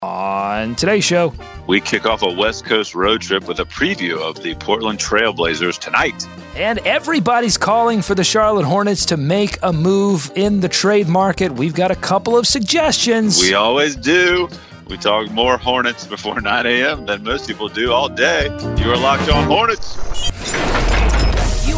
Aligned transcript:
On 0.00 0.76
today's 0.76 1.02
show, 1.04 1.34
we 1.66 1.80
kick 1.80 2.06
off 2.06 2.22
a 2.22 2.30
West 2.32 2.64
Coast 2.64 2.94
road 2.94 3.20
trip 3.20 3.48
with 3.48 3.58
a 3.58 3.64
preview 3.64 4.16
of 4.20 4.40
the 4.44 4.54
Portland 4.54 5.00
Trailblazers 5.00 5.76
tonight. 5.76 6.24
And 6.54 6.78
everybody's 6.86 7.56
calling 7.56 8.00
for 8.02 8.14
the 8.14 8.22
Charlotte 8.22 8.64
Hornets 8.64 9.04
to 9.06 9.16
make 9.16 9.58
a 9.60 9.72
move 9.72 10.30
in 10.36 10.60
the 10.60 10.68
trade 10.68 11.08
market. 11.08 11.50
We've 11.50 11.74
got 11.74 11.90
a 11.90 11.96
couple 11.96 12.38
of 12.38 12.46
suggestions. 12.46 13.40
We 13.42 13.54
always 13.54 13.96
do. 13.96 14.48
We 14.86 14.98
talk 14.98 15.32
more 15.32 15.58
Hornets 15.58 16.06
before 16.06 16.40
9 16.40 16.64
a.m. 16.66 17.04
than 17.06 17.24
most 17.24 17.48
people 17.48 17.66
do 17.68 17.90
all 17.92 18.08
day. 18.08 18.44
You 18.80 18.92
are 18.92 18.96
locked 18.96 19.28
on 19.28 19.48
Hornets. 19.48 19.96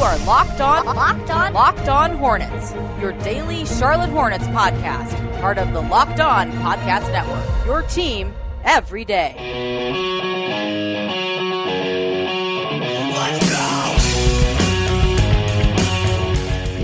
You 0.00 0.06
are 0.06 0.18
locked 0.20 0.62
on, 0.62 0.86
locked 0.86 1.30
on, 1.30 1.52
locked 1.52 1.88
on 1.90 2.16
Hornets. 2.16 2.72
Your 3.02 3.12
daily 3.22 3.66
Charlotte 3.66 4.08
Hornets 4.08 4.46
podcast, 4.46 5.42
part 5.42 5.58
of 5.58 5.74
the 5.74 5.82
Locked 5.82 6.20
On 6.20 6.50
Podcast 6.52 7.12
Network. 7.12 7.66
Your 7.66 7.82
team 7.82 8.32
every 8.64 9.04
day. 9.04 10.29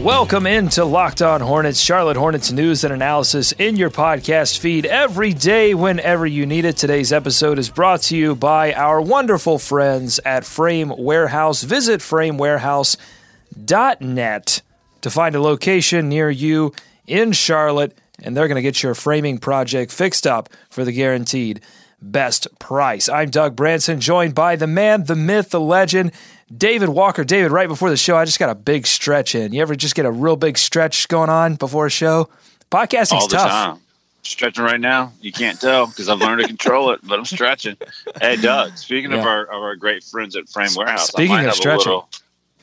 Welcome 0.06 0.46
into 0.46 0.84
Locked 0.84 1.20
On 1.20 1.40
Hornets, 1.40 1.80
Charlotte 1.80 2.16
Hornets 2.16 2.52
news 2.52 2.84
and 2.84 2.94
analysis 2.94 3.50
in 3.50 3.74
your 3.74 3.90
podcast 3.90 4.58
feed 4.58 4.86
every 4.86 5.32
day, 5.32 5.74
whenever 5.74 6.24
you 6.24 6.46
need 6.46 6.64
it. 6.64 6.76
Today's 6.76 7.12
episode 7.12 7.58
is 7.58 7.70
brought 7.70 8.02
to 8.02 8.16
you 8.16 8.36
by 8.36 8.72
our 8.72 9.00
wonderful 9.00 9.58
friends 9.58 10.20
at 10.24 10.44
Frame 10.44 10.92
Warehouse. 10.96 11.64
Visit 11.64 12.02
framewarehouse.net 12.02 14.62
to 15.00 15.10
find 15.10 15.34
a 15.34 15.40
location 15.40 16.08
near 16.08 16.30
you 16.30 16.72
in 17.08 17.32
Charlotte, 17.32 17.98
and 18.22 18.36
they're 18.36 18.46
going 18.46 18.54
to 18.54 18.62
get 18.62 18.84
your 18.84 18.94
framing 18.94 19.38
project 19.38 19.91
fixed 19.91 20.24
up 20.24 20.48
for 20.70 20.84
the 20.84 20.92
guaranteed 20.92 21.62
best 22.00 22.46
price. 22.60 23.08
I'm 23.08 23.30
Doug 23.30 23.56
Branson, 23.56 24.00
joined 24.00 24.36
by 24.36 24.54
the 24.54 24.68
man, 24.68 25.06
the 25.06 25.16
myth, 25.16 25.50
the 25.50 25.58
legend, 25.58 26.12
David 26.55 26.89
Walker. 26.89 27.25
David, 27.25 27.50
right 27.50 27.69
before 27.69 27.91
the 27.91 27.97
show, 27.97 28.16
I 28.16 28.25
just 28.25 28.39
got 28.39 28.50
a 28.50 28.55
big 28.55 28.86
stretch 28.86 29.34
in. 29.34 29.52
You 29.52 29.62
ever 29.62 29.75
just 29.75 29.94
get 29.94 30.06
a 30.06 30.11
real 30.11 30.36
big 30.36 30.58
stretch 30.58 31.08
going 31.08 31.30
on 31.30 31.56
before 31.56 31.86
a 31.86 31.91
show? 31.91 32.28
Podcasting's 32.70 33.12
All 33.12 33.28
the 33.28 33.36
tough. 33.36 33.50
time. 33.50 33.80
Stretching 34.22 34.64
right 34.64 34.80
now. 34.80 35.12
You 35.20 35.30
can't 35.33 35.61
tell 35.61 35.86
because 35.86 36.08
I've 36.08 36.19
learned 36.19 36.41
to 36.42 36.48
control 36.48 36.91
it, 36.91 37.00
but 37.05 37.16
I'm 37.19 37.25
stretching. 37.25 37.77
Hey, 38.20 38.36
Doug, 38.36 38.77
speaking 38.77 39.12
of 39.12 39.20
our 39.20 39.44
of 39.44 39.62
our 39.62 39.77
great 39.77 40.03
friends 40.03 40.34
at 40.34 40.48
Frame 40.48 40.70
Warehouse, 40.77 41.08
Speaking 41.08 41.30
I 41.30 41.34
might 41.36 41.41
of 41.42 41.47
have 41.47 41.55
stretching. 41.55 41.92
a 41.92 41.94
little, 41.94 42.08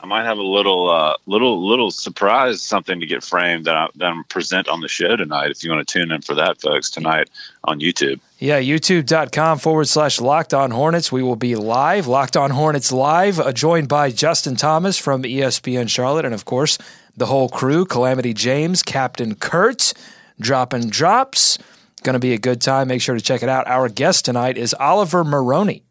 I 0.02 0.06
might 0.06 0.24
have 0.24 0.36
a 0.36 0.42
little 0.42 0.90
uh, 0.90 1.14
little 1.24 1.66
little 1.66 1.90
surprise 1.90 2.60
something 2.60 3.00
to 3.00 3.06
get 3.06 3.24
framed 3.24 3.64
that 3.64 3.76
I 3.76 3.88
that 3.94 4.04
I'm 4.06 4.24
present 4.24 4.68
on 4.68 4.82
the 4.82 4.88
show 4.88 5.16
tonight. 5.16 5.50
If 5.52 5.64
you 5.64 5.70
want 5.70 5.88
to 5.88 5.90
tune 6.00 6.12
in 6.12 6.20
for 6.20 6.34
that, 6.34 6.60
folks, 6.60 6.90
tonight 6.90 7.30
on 7.64 7.80
YouTube. 7.80 8.20
Yeah, 8.44 8.60
youtube.com 8.60 9.58
forward 9.58 9.88
slash 9.88 10.20
locked 10.20 10.52
on 10.52 10.70
hornets. 10.70 11.10
We 11.10 11.22
will 11.22 11.34
be 11.34 11.56
live, 11.56 12.06
locked 12.06 12.36
on 12.36 12.50
hornets 12.50 12.92
live, 12.92 13.40
uh, 13.40 13.54
joined 13.54 13.88
by 13.88 14.10
Justin 14.10 14.54
Thomas 14.54 14.98
from 14.98 15.22
ESPN 15.22 15.88
Charlotte, 15.88 16.26
and 16.26 16.34
of 16.34 16.44
course, 16.44 16.76
the 17.16 17.24
whole 17.24 17.48
crew 17.48 17.86
Calamity 17.86 18.34
James, 18.34 18.82
Captain 18.82 19.34
Kurt, 19.34 19.94
dropping 20.38 20.90
drops. 20.90 21.56
Going 22.02 22.12
to 22.12 22.18
be 22.18 22.34
a 22.34 22.38
good 22.38 22.60
time. 22.60 22.88
Make 22.88 23.00
sure 23.00 23.14
to 23.14 23.20
check 23.22 23.42
it 23.42 23.48
out. 23.48 23.66
Our 23.66 23.88
guest 23.88 24.26
tonight 24.26 24.58
is 24.58 24.74
Oliver 24.74 25.24
Maroney, 25.24 25.82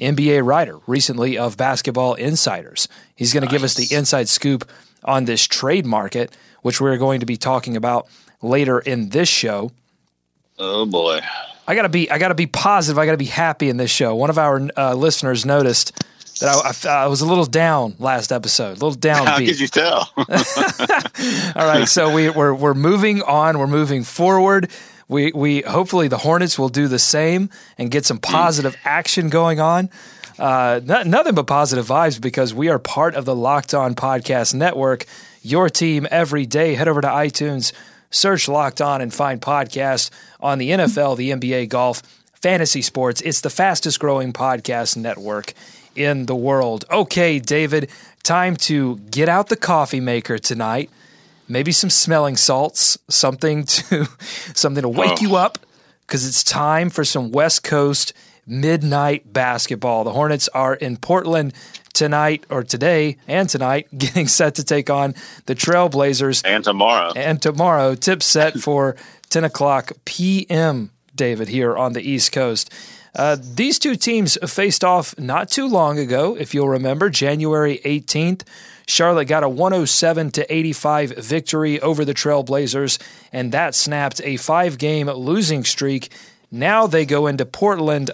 NBA 0.00 0.44
writer, 0.44 0.80
recently 0.88 1.38
of 1.38 1.56
Basketball 1.56 2.14
Insiders. 2.14 2.88
He's 3.14 3.32
going 3.32 3.46
to 3.46 3.48
give 3.48 3.62
us 3.62 3.74
the 3.74 3.94
inside 3.94 4.28
scoop 4.28 4.68
on 5.04 5.26
this 5.26 5.46
trade 5.46 5.86
market, 5.86 6.36
which 6.62 6.80
we're 6.80 6.98
going 6.98 7.20
to 7.20 7.26
be 7.26 7.36
talking 7.36 7.76
about 7.76 8.08
later 8.42 8.80
in 8.80 9.10
this 9.10 9.28
show. 9.28 9.70
Oh 10.58 10.86
boy, 10.86 11.20
I 11.66 11.74
gotta 11.74 11.88
be 11.88 12.10
I 12.10 12.18
gotta 12.18 12.34
be 12.34 12.46
positive. 12.46 12.98
I 12.98 13.06
gotta 13.06 13.18
be 13.18 13.24
happy 13.24 13.68
in 13.68 13.76
this 13.76 13.90
show. 13.90 14.14
One 14.14 14.30
of 14.30 14.38
our 14.38 14.68
uh, 14.76 14.94
listeners 14.94 15.44
noticed 15.44 15.92
that 16.40 16.48
I, 16.86 16.90
I, 16.90 17.04
I 17.04 17.06
was 17.06 17.20
a 17.20 17.26
little 17.26 17.44
down 17.44 17.94
last 17.98 18.32
episode, 18.32 18.70
a 18.70 18.74
little 18.74 18.92
down. 18.92 19.26
how 19.26 19.38
could 19.38 19.58
you 19.58 19.68
tell? 19.68 20.10
All 20.16 20.24
right, 21.66 21.86
so 21.88 22.12
we, 22.14 22.30
we're 22.30 22.54
we're 22.54 22.74
moving 22.74 23.22
on. 23.22 23.58
We're 23.58 23.66
moving 23.66 24.04
forward. 24.04 24.70
We 25.08 25.32
we 25.32 25.62
hopefully 25.62 26.08
the 26.08 26.18
Hornets 26.18 26.58
will 26.58 26.68
do 26.68 26.88
the 26.88 26.98
same 26.98 27.50
and 27.78 27.90
get 27.90 28.06
some 28.06 28.18
positive 28.18 28.76
action 28.84 29.28
going 29.28 29.60
on. 29.60 29.90
Uh, 30.38 30.80
no- 30.84 31.02
nothing 31.02 31.34
but 31.34 31.46
positive 31.46 31.86
vibes 31.86 32.20
because 32.20 32.52
we 32.54 32.68
are 32.68 32.78
part 32.78 33.14
of 33.14 33.24
the 33.24 33.34
Locked 33.34 33.74
On 33.74 33.94
Podcast 33.94 34.54
Network. 34.54 35.06
Your 35.42 35.68
team 35.68 36.06
every 36.10 36.46
day. 36.46 36.74
Head 36.74 36.88
over 36.88 37.00
to 37.00 37.08
iTunes, 37.08 37.72
search 38.14 38.48
Locked 38.48 38.80
On, 38.80 39.00
and 39.00 39.12
find 39.12 39.40
podcasts 39.40 40.10
on 40.40 40.58
the 40.58 40.70
NFL, 40.70 41.16
the 41.16 41.30
NBA, 41.30 41.68
golf, 41.68 42.02
fantasy 42.40 42.82
sports. 42.82 43.20
It's 43.22 43.40
the 43.40 43.50
fastest 43.50 43.98
growing 44.00 44.32
podcast 44.32 44.96
network 44.96 45.52
in 45.96 46.26
the 46.26 46.36
world. 46.36 46.84
Okay, 46.90 47.38
David, 47.38 47.90
time 48.22 48.56
to 48.56 48.96
get 49.10 49.28
out 49.28 49.48
the 49.48 49.56
coffee 49.56 50.00
maker 50.00 50.38
tonight. 50.38 50.90
Maybe 51.48 51.72
some 51.72 51.90
smelling 51.90 52.36
salts, 52.36 52.98
something 53.08 53.64
to 53.66 54.06
something 54.54 54.82
to 54.82 54.88
wake 54.88 55.20
you 55.20 55.36
up 55.36 55.58
because 56.06 56.26
it's 56.26 56.44
time 56.44 56.90
for 56.90 57.04
some 57.04 57.32
West 57.32 57.62
Coast 57.62 58.12
midnight 58.46 59.32
basketball. 59.32 60.04
The 60.04 60.12
Hornets 60.12 60.48
are 60.48 60.74
in 60.74 60.96
Portland 60.96 61.54
tonight 61.94 62.44
or 62.50 62.62
today 62.62 63.16
and 63.26 63.48
tonight 63.48 63.86
getting 63.98 64.28
set 64.28 64.56
to 64.56 64.64
take 64.64 64.90
on 64.90 65.14
the 65.46 65.54
Trailblazers. 65.54 66.42
And 66.44 66.62
tomorrow, 66.62 67.12
and 67.16 67.40
tomorrow 67.40 67.94
tip 67.94 68.22
set 68.22 68.54
for 68.60 68.96
10 69.30 69.44
o'clock 69.44 69.92
p.m 70.04 70.90
david 71.14 71.48
here 71.48 71.76
on 71.76 71.92
the 71.92 72.02
east 72.02 72.32
coast. 72.32 72.72
Uh, 73.14 73.36
these 73.40 73.78
two 73.78 73.94
teams 73.94 74.36
faced 74.44 74.82
off 74.82 75.16
not 75.18 75.48
too 75.48 75.68
long 75.68 75.98
ago 75.98 76.36
if 76.36 76.52
you'll 76.52 76.68
remember 76.68 77.08
january 77.08 77.78
18th 77.84 78.42
charlotte 78.86 79.26
got 79.26 79.44
a 79.44 79.48
107 79.48 80.32
to 80.32 80.52
85 80.52 81.10
victory 81.18 81.80
over 81.80 82.04
the 82.04 82.14
trailblazers 82.14 83.00
and 83.32 83.52
that 83.52 83.74
snapped 83.74 84.20
a 84.24 84.36
five 84.36 84.78
game 84.78 85.06
losing 85.08 85.64
streak. 85.64 86.10
Now 86.50 86.86
they 86.86 87.06
go 87.06 87.26
into 87.28 87.46
portland 87.46 88.10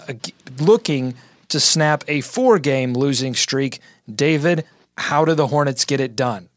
looking 0.58 1.14
to 1.50 1.61
snap 1.61 2.05
a 2.09 2.21
four 2.21 2.59
game 2.59 2.94
losing 2.94 3.34
streak 3.34 3.81
david 4.12 4.65
how 4.97 5.25
do 5.25 5.34
the 5.34 5.49
hornets 5.49 5.84
get 5.84 6.00
it 6.00 6.16
done 6.16 6.49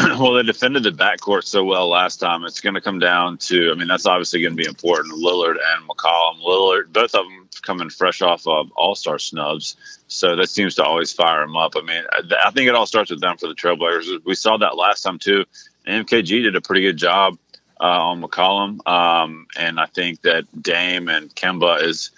well, 0.18 0.32
they 0.32 0.42
defended 0.42 0.82
the 0.82 0.90
backcourt 0.90 1.44
so 1.44 1.64
well 1.64 1.88
last 1.88 2.18
time. 2.18 2.44
It's 2.44 2.60
going 2.60 2.74
to 2.74 2.80
come 2.80 3.00
down 3.00 3.36
to, 3.38 3.70
I 3.70 3.74
mean, 3.74 3.88
that's 3.88 4.06
obviously 4.06 4.40
going 4.40 4.56
to 4.56 4.62
be 4.62 4.68
important. 4.68 5.14
Lillard 5.14 5.56
and 5.62 5.88
McCollum. 5.88 6.40
Lillard, 6.42 6.92
both 6.92 7.14
of 7.14 7.26
them 7.26 7.48
coming 7.62 7.90
fresh 7.90 8.22
off 8.22 8.46
of 8.46 8.70
All 8.76 8.94
Star 8.94 9.18
snubs. 9.18 9.76
So 10.08 10.36
that 10.36 10.48
seems 10.48 10.76
to 10.76 10.84
always 10.84 11.12
fire 11.12 11.40
them 11.40 11.56
up. 11.56 11.74
I 11.76 11.82
mean, 11.82 12.02
I, 12.12 12.50
think 12.50 12.68
it 12.68 12.74
all 12.74 12.86
starts 12.86 13.10
with 13.10 13.20
them 13.20 13.36
for 13.36 13.48
the 13.48 13.54
Trailblazers. 13.54 14.24
We 14.24 14.34
saw 14.34 14.56
that 14.58 14.76
last 14.76 15.02
time, 15.02 15.18
too. 15.18 15.44
MKG 15.86 16.44
did 16.44 16.56
a 16.56 16.60
pretty 16.60 16.82
good 16.82 16.96
job 16.96 17.36
uh, 17.80 17.84
on 17.84 18.22
McCollum. 18.22 18.86
Um, 18.88 19.48
and 19.58 19.78
I 19.78 19.86
think 19.86 20.22
that 20.22 20.44
Dame 20.62 21.08
and 21.08 21.34
Kemba 21.34 21.82
is 21.82 22.10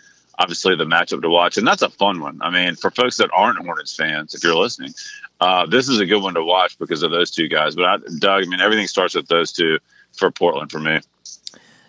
obviously 0.42 0.74
the 0.74 0.84
matchup 0.84 1.22
to 1.22 1.30
watch. 1.30 1.56
And 1.56 1.66
that's 1.66 1.82
a 1.82 1.88
fun 1.88 2.20
one. 2.20 2.40
I 2.42 2.50
mean, 2.50 2.74
for 2.74 2.90
folks 2.90 3.16
that 3.18 3.30
aren't 3.34 3.64
Hornets 3.64 3.94
fans, 3.94 4.34
if 4.34 4.42
you're 4.42 4.56
listening, 4.56 4.92
uh, 5.40 5.66
this 5.66 5.88
is 5.88 6.00
a 6.00 6.06
good 6.06 6.22
one 6.22 6.34
to 6.34 6.42
watch 6.42 6.78
because 6.78 7.02
of 7.02 7.12
those 7.12 7.30
two 7.30 7.48
guys. 7.48 7.76
But 7.76 7.84
I, 7.84 7.96
Doug, 8.18 8.44
I 8.44 8.46
mean, 8.46 8.60
everything 8.60 8.88
starts 8.88 9.14
with 9.14 9.28
those 9.28 9.52
two 9.52 9.78
for 10.12 10.30
Portland 10.30 10.72
for 10.72 10.80
me. 10.80 10.98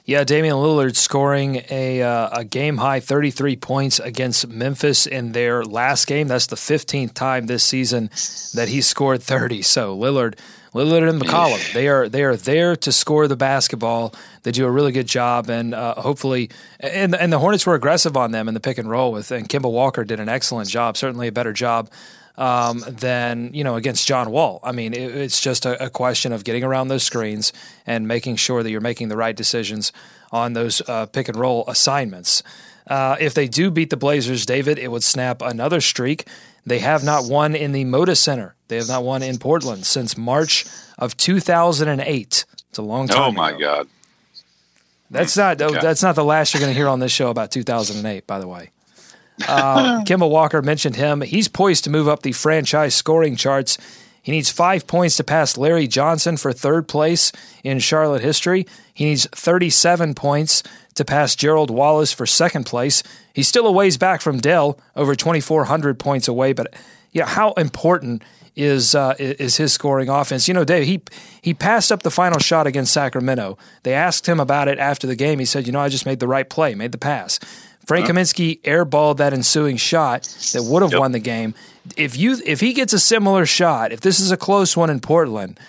Yeah, 0.05 0.25
Damian 0.25 0.55
Lillard 0.57 0.97
scoring 0.97 1.63
a 1.69 2.01
uh, 2.01 2.39
a 2.39 2.43
game 2.43 2.75
high 2.77 2.99
33 2.99 3.55
points 3.55 3.99
against 3.99 4.45
Memphis 4.49 5.07
in 5.07 5.31
their 5.31 5.63
last 5.63 6.07
game. 6.07 6.27
That's 6.27 6.47
the 6.47 6.57
15th 6.57 7.13
time 7.13 7.45
this 7.45 7.63
season 7.63 8.09
that 8.53 8.67
he 8.67 8.81
scored 8.81 9.23
30. 9.23 9.61
So 9.61 9.97
Lillard, 9.97 10.37
Lillard 10.73 11.07
and 11.07 11.21
McCollum, 11.21 11.73
they 11.73 11.87
are 11.87 12.09
they 12.09 12.23
are 12.23 12.35
there 12.35 12.75
to 12.77 12.91
score 12.91 13.27
the 13.27 13.35
basketball. 13.35 14.13
They 14.41 14.51
do 14.51 14.65
a 14.65 14.71
really 14.71 14.91
good 14.91 15.07
job, 15.07 15.49
and 15.49 15.73
uh, 15.73 15.95
hopefully, 15.95 16.49
and 16.79 17.15
and 17.15 17.31
the 17.31 17.39
Hornets 17.39 17.65
were 17.65 17.75
aggressive 17.75 18.17
on 18.17 18.31
them 18.31 18.47
in 18.47 18.53
the 18.53 18.59
pick 18.59 18.77
and 18.77 18.89
roll 18.89 19.11
with, 19.11 19.31
and 19.31 19.47
Kemba 19.47 19.71
Walker 19.71 20.03
did 20.03 20.19
an 20.19 20.29
excellent 20.29 20.69
job, 20.69 20.97
certainly 20.97 21.27
a 21.27 21.31
better 21.31 21.53
job 21.53 21.89
um, 22.37 22.83
than 22.87 23.53
you 23.53 23.63
know 23.63 23.75
against 23.75 24.07
John 24.07 24.31
Wall. 24.31 24.59
I 24.63 24.71
mean, 24.71 24.93
it, 24.93 25.15
it's 25.15 25.39
just 25.39 25.65
a, 25.65 25.85
a 25.85 25.89
question 25.89 26.31
of 26.31 26.43
getting 26.43 26.63
around 26.63 26.87
those 26.87 27.03
screens 27.03 27.53
and 27.85 28.07
making 28.07 28.37
sure 28.37 28.63
that 28.63 28.71
you're 28.71 28.81
making 28.81 29.09
the 29.09 29.17
right 29.17 29.35
decisions 29.35 29.91
on 30.31 30.53
those 30.53 30.81
uh, 30.89 31.05
pick 31.05 31.27
and 31.27 31.37
roll 31.37 31.65
assignments. 31.67 32.41
Uh, 32.87 33.15
if 33.19 33.33
they 33.33 33.47
do 33.47 33.71
beat 33.71 33.89
the 33.89 33.97
Blazers, 33.97 34.45
David, 34.45 34.77
it 34.77 34.91
would 34.91 35.03
snap 35.03 35.41
another 35.41 35.79
streak. 35.79 36.27
They 36.65 36.79
have 36.79 37.03
not 37.03 37.25
won 37.25 37.55
in 37.55 37.71
the 37.71 37.85
Moda 37.85 38.17
Center. 38.17 38.55
They 38.73 38.79
have 38.79 38.87
not 38.87 39.03
won 39.03 39.21
in 39.21 39.37
Portland 39.37 39.85
since 39.85 40.17
March 40.17 40.65
of 40.97 41.15
2008. 41.15 42.45
It's 42.69 42.77
a 42.79 42.81
long 42.81 43.07
time. 43.07 43.21
Oh 43.21 43.31
my 43.31 43.51
ago. 43.51 43.59
God! 43.59 43.87
That's 45.11 45.37
not 45.37 45.61
Okay. 45.61 45.79
that's 45.79 46.01
not 46.01 46.15
the 46.15 46.23
last 46.23 46.53
you're 46.55 46.59
going 46.61 46.71
to 46.73 46.75
hear 46.75 46.87
on 46.87 46.99
this 46.99 47.11
show 47.11 47.29
about 47.29 47.51
2008. 47.51 48.25
By 48.25 48.39
the 48.39 48.47
way, 48.47 48.71
uh, 49.47 50.01
Kemba 50.05 50.27
Walker 50.27 50.63
mentioned 50.63 50.95
him. 50.95 51.21
He's 51.21 51.47
poised 51.47 51.83
to 51.83 51.91
move 51.91 52.07
up 52.07 52.23
the 52.23 52.31
franchise 52.31 52.95
scoring 52.95 53.35
charts. 53.35 53.77
He 54.23 54.31
needs 54.31 54.49
five 54.49 54.87
points 54.87 55.17
to 55.17 55.23
pass 55.23 55.55
Larry 55.55 55.85
Johnson 55.85 56.35
for 56.35 56.51
third 56.51 56.87
place 56.87 57.31
in 57.63 57.77
Charlotte 57.77 58.23
history. 58.23 58.65
He 58.91 59.05
needs 59.05 59.27
37 59.33 60.15
points 60.15 60.63
to 60.95 61.05
pass 61.05 61.35
Gerald 61.35 61.69
Wallace 61.69 62.11
for 62.11 62.25
second 62.25 62.63
place. 62.65 63.03
He's 63.35 63.47
still 63.47 63.67
a 63.67 63.71
ways 63.71 63.97
back 63.97 64.21
from 64.21 64.39
Dell, 64.39 64.79
over 64.95 65.13
2,400 65.13 65.99
points 65.99 66.27
away. 66.27 66.53
But 66.53 66.73
yeah, 67.11 67.27
how 67.27 67.51
important 67.51 68.23
is 68.55 68.95
uh, 68.95 69.15
is 69.17 69.57
his 69.57 69.73
scoring 69.73 70.09
offense? 70.09 70.47
You 70.47 70.53
know, 70.53 70.63
Dave, 70.63 70.85
he 70.85 71.01
he 71.41 71.53
passed 71.53 71.91
up 71.91 72.03
the 72.03 72.11
final 72.11 72.39
shot 72.39 72.67
against 72.67 72.93
Sacramento. 72.93 73.57
They 73.83 73.93
asked 73.93 74.27
him 74.27 74.39
about 74.39 74.67
it 74.67 74.77
after 74.77 75.07
the 75.07 75.15
game. 75.15 75.39
He 75.39 75.45
said, 75.45 75.65
"You 75.65 75.73
know, 75.73 75.79
I 75.79 75.89
just 75.89 76.05
made 76.05 76.19
the 76.19 76.27
right 76.27 76.49
play, 76.49 76.75
made 76.75 76.91
the 76.91 76.97
pass." 76.97 77.39
Frank 77.85 78.07
Kaminsky 78.07 78.61
airballed 78.61 79.17
that 79.17 79.33
ensuing 79.33 79.75
shot 79.75 80.23
that 80.53 80.63
would 80.63 80.81
have 80.83 80.93
won 80.93 81.11
the 81.11 81.19
game. 81.19 81.53
If 81.97 82.15
you 82.15 82.37
if 82.45 82.61
he 82.61 82.73
gets 82.73 82.93
a 82.93 82.99
similar 82.99 83.45
shot, 83.45 83.91
if 83.91 84.01
this 84.01 84.19
is 84.19 84.31
a 84.31 84.37
close 84.37 84.77
one 84.77 84.89
in 84.89 84.99
Portland, 84.99 85.59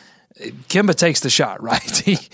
Kemba 0.69 0.95
takes 0.95 1.21
the 1.21 1.31
shot, 1.31 1.63
right? 1.63 2.29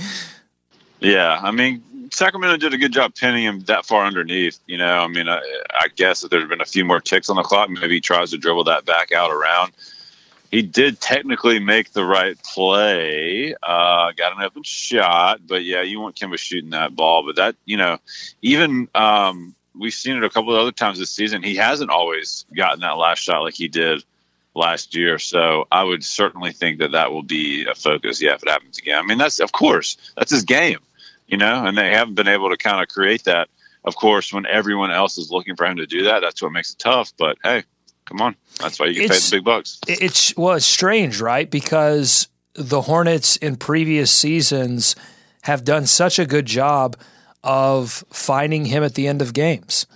Yeah, 1.00 1.40
I 1.42 1.50
mean, 1.50 1.82
Sacramento 2.12 2.58
did 2.58 2.74
a 2.74 2.78
good 2.78 2.92
job 2.92 3.14
pinning 3.14 3.44
him 3.44 3.60
that 3.60 3.86
far 3.86 4.04
underneath. 4.04 4.58
You 4.66 4.76
know, 4.76 4.98
I 4.98 5.08
mean, 5.08 5.28
I, 5.28 5.40
I 5.72 5.88
guess 5.96 6.24
if 6.24 6.30
there'd 6.30 6.48
been 6.48 6.60
a 6.60 6.66
few 6.66 6.84
more 6.84 7.00
ticks 7.00 7.30
on 7.30 7.36
the 7.36 7.42
clock, 7.42 7.70
maybe 7.70 7.94
he 7.94 8.00
tries 8.00 8.30
to 8.32 8.38
dribble 8.38 8.64
that 8.64 8.84
back 8.84 9.12
out 9.12 9.30
around. 9.30 9.72
He 10.50 10.62
did 10.62 11.00
technically 11.00 11.60
make 11.60 11.92
the 11.92 12.04
right 12.04 12.36
play, 12.42 13.54
uh, 13.62 14.12
got 14.12 14.36
an 14.36 14.42
open 14.42 14.62
shot, 14.64 15.40
but 15.46 15.64
yeah, 15.64 15.82
you 15.82 16.00
want 16.00 16.16
Kimba 16.16 16.38
shooting 16.38 16.70
that 16.70 16.94
ball. 16.94 17.24
But 17.24 17.36
that, 17.36 17.56
you 17.64 17.76
know, 17.76 17.98
even 18.42 18.88
um, 18.94 19.54
we've 19.78 19.94
seen 19.94 20.16
it 20.16 20.24
a 20.24 20.30
couple 20.30 20.52
of 20.54 20.60
other 20.60 20.72
times 20.72 20.98
this 20.98 21.10
season. 21.10 21.42
He 21.42 21.56
hasn't 21.56 21.90
always 21.90 22.46
gotten 22.54 22.80
that 22.80 22.96
last 22.96 23.20
shot 23.20 23.42
like 23.42 23.54
he 23.54 23.68
did 23.68 24.02
last 24.54 24.96
year. 24.96 25.18
So 25.20 25.68
I 25.70 25.84
would 25.84 26.02
certainly 26.02 26.52
think 26.52 26.80
that 26.80 26.92
that 26.92 27.12
will 27.12 27.22
be 27.22 27.66
a 27.66 27.74
focus. 27.74 28.20
Yeah, 28.20 28.34
if 28.34 28.42
it 28.42 28.50
happens 28.50 28.78
again. 28.78 28.98
I 28.98 29.06
mean, 29.06 29.18
that's 29.18 29.38
of 29.38 29.52
course 29.52 29.96
that's 30.16 30.32
his 30.32 30.42
game 30.42 30.80
you 31.30 31.36
know, 31.36 31.64
and 31.64 31.78
they 31.78 31.90
haven't 31.90 32.14
been 32.14 32.28
able 32.28 32.50
to 32.50 32.56
kind 32.56 32.82
of 32.82 32.88
create 32.88 33.24
that. 33.24 33.48
Of 33.84 33.96
course, 33.96 34.32
when 34.32 34.44
everyone 34.46 34.90
else 34.90 35.16
is 35.16 35.30
looking 35.30 35.56
for 35.56 35.64
him 35.64 35.76
to 35.76 35.86
do 35.86 36.04
that, 36.04 36.20
that's 36.20 36.42
what 36.42 36.52
makes 36.52 36.72
it 36.72 36.78
tough. 36.78 37.12
But 37.16 37.38
hey, 37.42 37.62
come 38.04 38.20
on, 38.20 38.36
that's 38.60 38.78
why 38.78 38.86
you 38.86 38.94
get 38.94 39.10
paid 39.10 39.20
the 39.20 39.36
big 39.36 39.44
bucks. 39.44 39.80
it's 39.86 40.36
well, 40.36 40.54
it's 40.54 40.66
strange, 40.66 41.20
right? 41.20 41.50
Because 41.50 42.28
the 42.54 42.82
Hornets 42.82 43.36
in 43.36 43.56
previous 43.56 44.10
seasons 44.10 44.96
have 45.42 45.64
done 45.64 45.86
such 45.86 46.18
a 46.18 46.26
good 46.26 46.46
job 46.46 46.96
of 47.42 48.04
finding 48.10 48.66
him 48.66 48.82
at 48.82 48.94
the 48.94 49.06
end 49.06 49.22
of 49.22 49.32
games. 49.32 49.86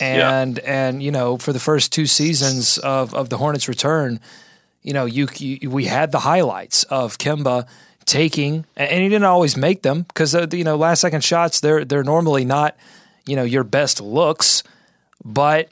And 0.00 0.58
and 0.60 1.02
you 1.02 1.10
know, 1.10 1.38
for 1.38 1.52
the 1.52 1.60
first 1.60 1.92
two 1.92 2.06
seasons 2.06 2.78
of, 2.78 3.14
of 3.14 3.30
the 3.30 3.38
Hornets 3.38 3.68
return, 3.68 4.20
you 4.82 4.92
know, 4.92 5.06
you, 5.06 5.28
you 5.36 5.70
we 5.70 5.86
had 5.86 6.12
the 6.12 6.20
highlights 6.20 6.84
of 6.84 7.16
Kemba 7.18 7.66
taking, 8.04 8.66
and 8.76 8.90
he 9.02 9.08
didn't 9.08 9.24
always 9.24 9.56
make 9.56 9.82
them 9.82 10.02
because 10.02 10.34
uh, 10.34 10.46
you 10.52 10.64
know 10.64 10.76
last 10.76 11.00
second 11.00 11.22
shots 11.22 11.60
they're 11.60 11.84
they're 11.84 12.04
normally 12.04 12.44
not 12.44 12.76
you 13.26 13.36
know 13.36 13.44
your 13.44 13.64
best 13.64 14.00
looks, 14.00 14.62
but 15.24 15.68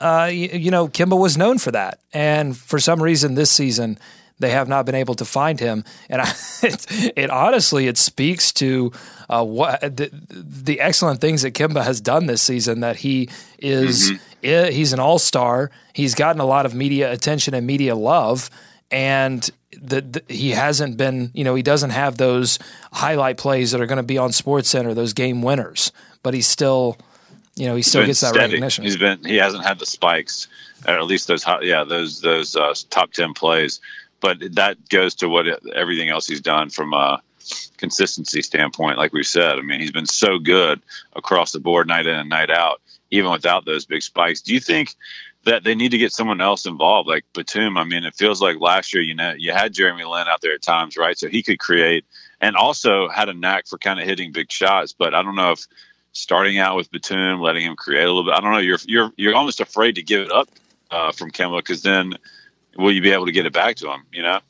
uh, 0.00 0.28
you, 0.32 0.48
you 0.48 0.70
know 0.70 0.88
Kemba 0.88 1.18
was 1.18 1.36
known 1.36 1.58
for 1.58 1.70
that, 1.72 2.00
and 2.12 2.56
for 2.56 2.78
some 2.78 3.02
reason 3.02 3.34
this 3.34 3.50
season 3.50 3.98
they 4.40 4.50
have 4.50 4.68
not 4.68 4.86
been 4.86 4.94
able 4.94 5.14
to 5.16 5.24
find 5.24 5.58
him, 5.58 5.84
and 6.08 6.22
I, 6.22 6.30
it, 6.62 7.12
it 7.16 7.30
honestly 7.30 7.88
it 7.88 7.98
speaks 7.98 8.52
to 8.54 8.92
uh, 9.28 9.44
what 9.44 9.80
the, 9.80 10.10
the 10.30 10.80
excellent 10.80 11.20
things 11.20 11.42
that 11.42 11.54
Kemba 11.54 11.82
has 11.82 12.00
done 12.00 12.26
this 12.26 12.40
season. 12.42 12.80
That 12.80 12.96
he 12.98 13.28
is 13.58 14.12
i- 14.44 14.70
he's 14.70 14.92
an 14.92 15.00
all 15.00 15.18
star. 15.18 15.70
He's 15.92 16.14
gotten 16.14 16.40
a 16.40 16.46
lot 16.46 16.66
of 16.66 16.74
media 16.74 17.10
attention 17.12 17.52
and 17.54 17.66
media 17.66 17.96
love, 17.96 18.48
and 18.92 19.48
the, 19.72 20.22
he 20.28 20.50
hasn't 20.50 20.96
been, 20.96 21.30
you 21.34 21.42
know, 21.44 21.54
he 21.54 21.62
doesn't 21.62 21.90
have 21.90 22.16
those 22.16 22.58
highlight 22.92 23.36
plays 23.38 23.72
that 23.72 23.80
are 23.80 23.86
going 23.86 23.98
to 23.98 24.02
be 24.02 24.18
on 24.18 24.32
Sports 24.32 24.68
Center, 24.70 24.94
those 24.94 25.12
game 25.12 25.42
winners. 25.42 25.92
But 26.22 26.34
he's 26.34 26.46
still, 26.46 26.96
you 27.58 27.66
know, 27.66 27.74
he 27.74 27.82
still 27.82 28.06
gets 28.06 28.20
that 28.20 28.28
steady. 28.28 28.52
recognition. 28.52 28.84
He's 28.84 28.96
been 28.96 29.24
he 29.24 29.36
hasn't 29.36 29.64
had 29.64 29.78
the 29.78 29.86
spikes, 29.86 30.46
or 30.86 30.94
at 30.94 31.04
least 31.04 31.26
those 31.26 31.44
yeah 31.62 31.84
those 31.84 32.20
those 32.20 32.54
uh, 32.54 32.72
top 32.88 33.12
ten 33.12 33.34
plays. 33.34 33.80
But 34.20 34.54
that 34.54 34.88
goes 34.88 35.16
to 35.16 35.28
what 35.28 35.46
everything 35.74 36.08
else 36.08 36.26
he's 36.26 36.40
done 36.40 36.70
from 36.70 36.92
a 36.92 37.20
consistency 37.76 38.42
standpoint. 38.42 38.98
Like 38.98 39.12
we 39.12 39.22
said, 39.22 39.58
I 39.58 39.62
mean, 39.62 39.80
he's 39.80 39.92
been 39.92 40.06
so 40.06 40.38
good 40.38 40.80
across 41.14 41.52
the 41.52 41.60
board, 41.60 41.86
night 41.86 42.06
in 42.06 42.14
and 42.14 42.28
night 42.28 42.50
out, 42.50 42.80
even 43.10 43.30
without 43.30 43.64
those 43.64 43.86
big 43.86 44.02
spikes. 44.02 44.40
Do 44.40 44.54
you 44.54 44.60
think? 44.60 44.94
That 45.44 45.64
they 45.64 45.74
need 45.74 45.92
to 45.92 45.98
get 45.98 46.12
someone 46.12 46.42
else 46.42 46.66
involved, 46.66 47.08
like 47.08 47.24
Batum. 47.32 47.78
I 47.78 47.84
mean, 47.84 48.04
it 48.04 48.14
feels 48.16 48.42
like 48.42 48.60
last 48.60 48.92
year, 48.92 49.02
you 49.02 49.14
know, 49.14 49.32
you 49.38 49.52
had 49.52 49.72
Jeremy 49.72 50.04
Lin 50.04 50.28
out 50.28 50.42
there 50.42 50.52
at 50.52 50.60
times, 50.60 50.96
right? 50.96 51.16
So 51.16 51.28
he 51.28 51.42
could 51.42 51.58
create, 51.58 52.04
and 52.40 52.54
also 52.54 53.08
had 53.08 53.30
a 53.30 53.34
knack 53.34 53.66
for 53.66 53.78
kind 53.78 53.98
of 53.98 54.06
hitting 54.06 54.32
big 54.32 54.50
shots. 54.50 54.92
But 54.92 55.14
I 55.14 55.22
don't 55.22 55.36
know 55.36 55.52
if 55.52 55.66
starting 56.18 56.58
out 56.58 56.76
with 56.76 56.90
Batum, 56.90 57.40
letting 57.40 57.62
him 57.62 57.76
create 57.76 58.04
a 58.04 58.06
little 58.06 58.24
bit. 58.24 58.34
I 58.34 58.40
don't 58.40 58.52
know. 58.52 58.58
You're 58.58 58.78
you're 58.86 59.12
you're 59.16 59.34
almost 59.34 59.60
afraid 59.60 59.94
to 59.96 60.02
give 60.02 60.22
it 60.22 60.32
up 60.32 60.48
uh, 60.90 61.12
from 61.12 61.30
Kemba 61.30 61.58
because 61.58 61.82
then 61.82 62.14
will 62.76 62.92
you 62.92 63.00
be 63.00 63.10
able 63.10 63.26
to 63.26 63.32
get 63.32 63.46
it 63.46 63.52
back 63.52 63.76
to 63.76 63.90
him? 63.90 64.04
You 64.12 64.22
know. 64.22 64.40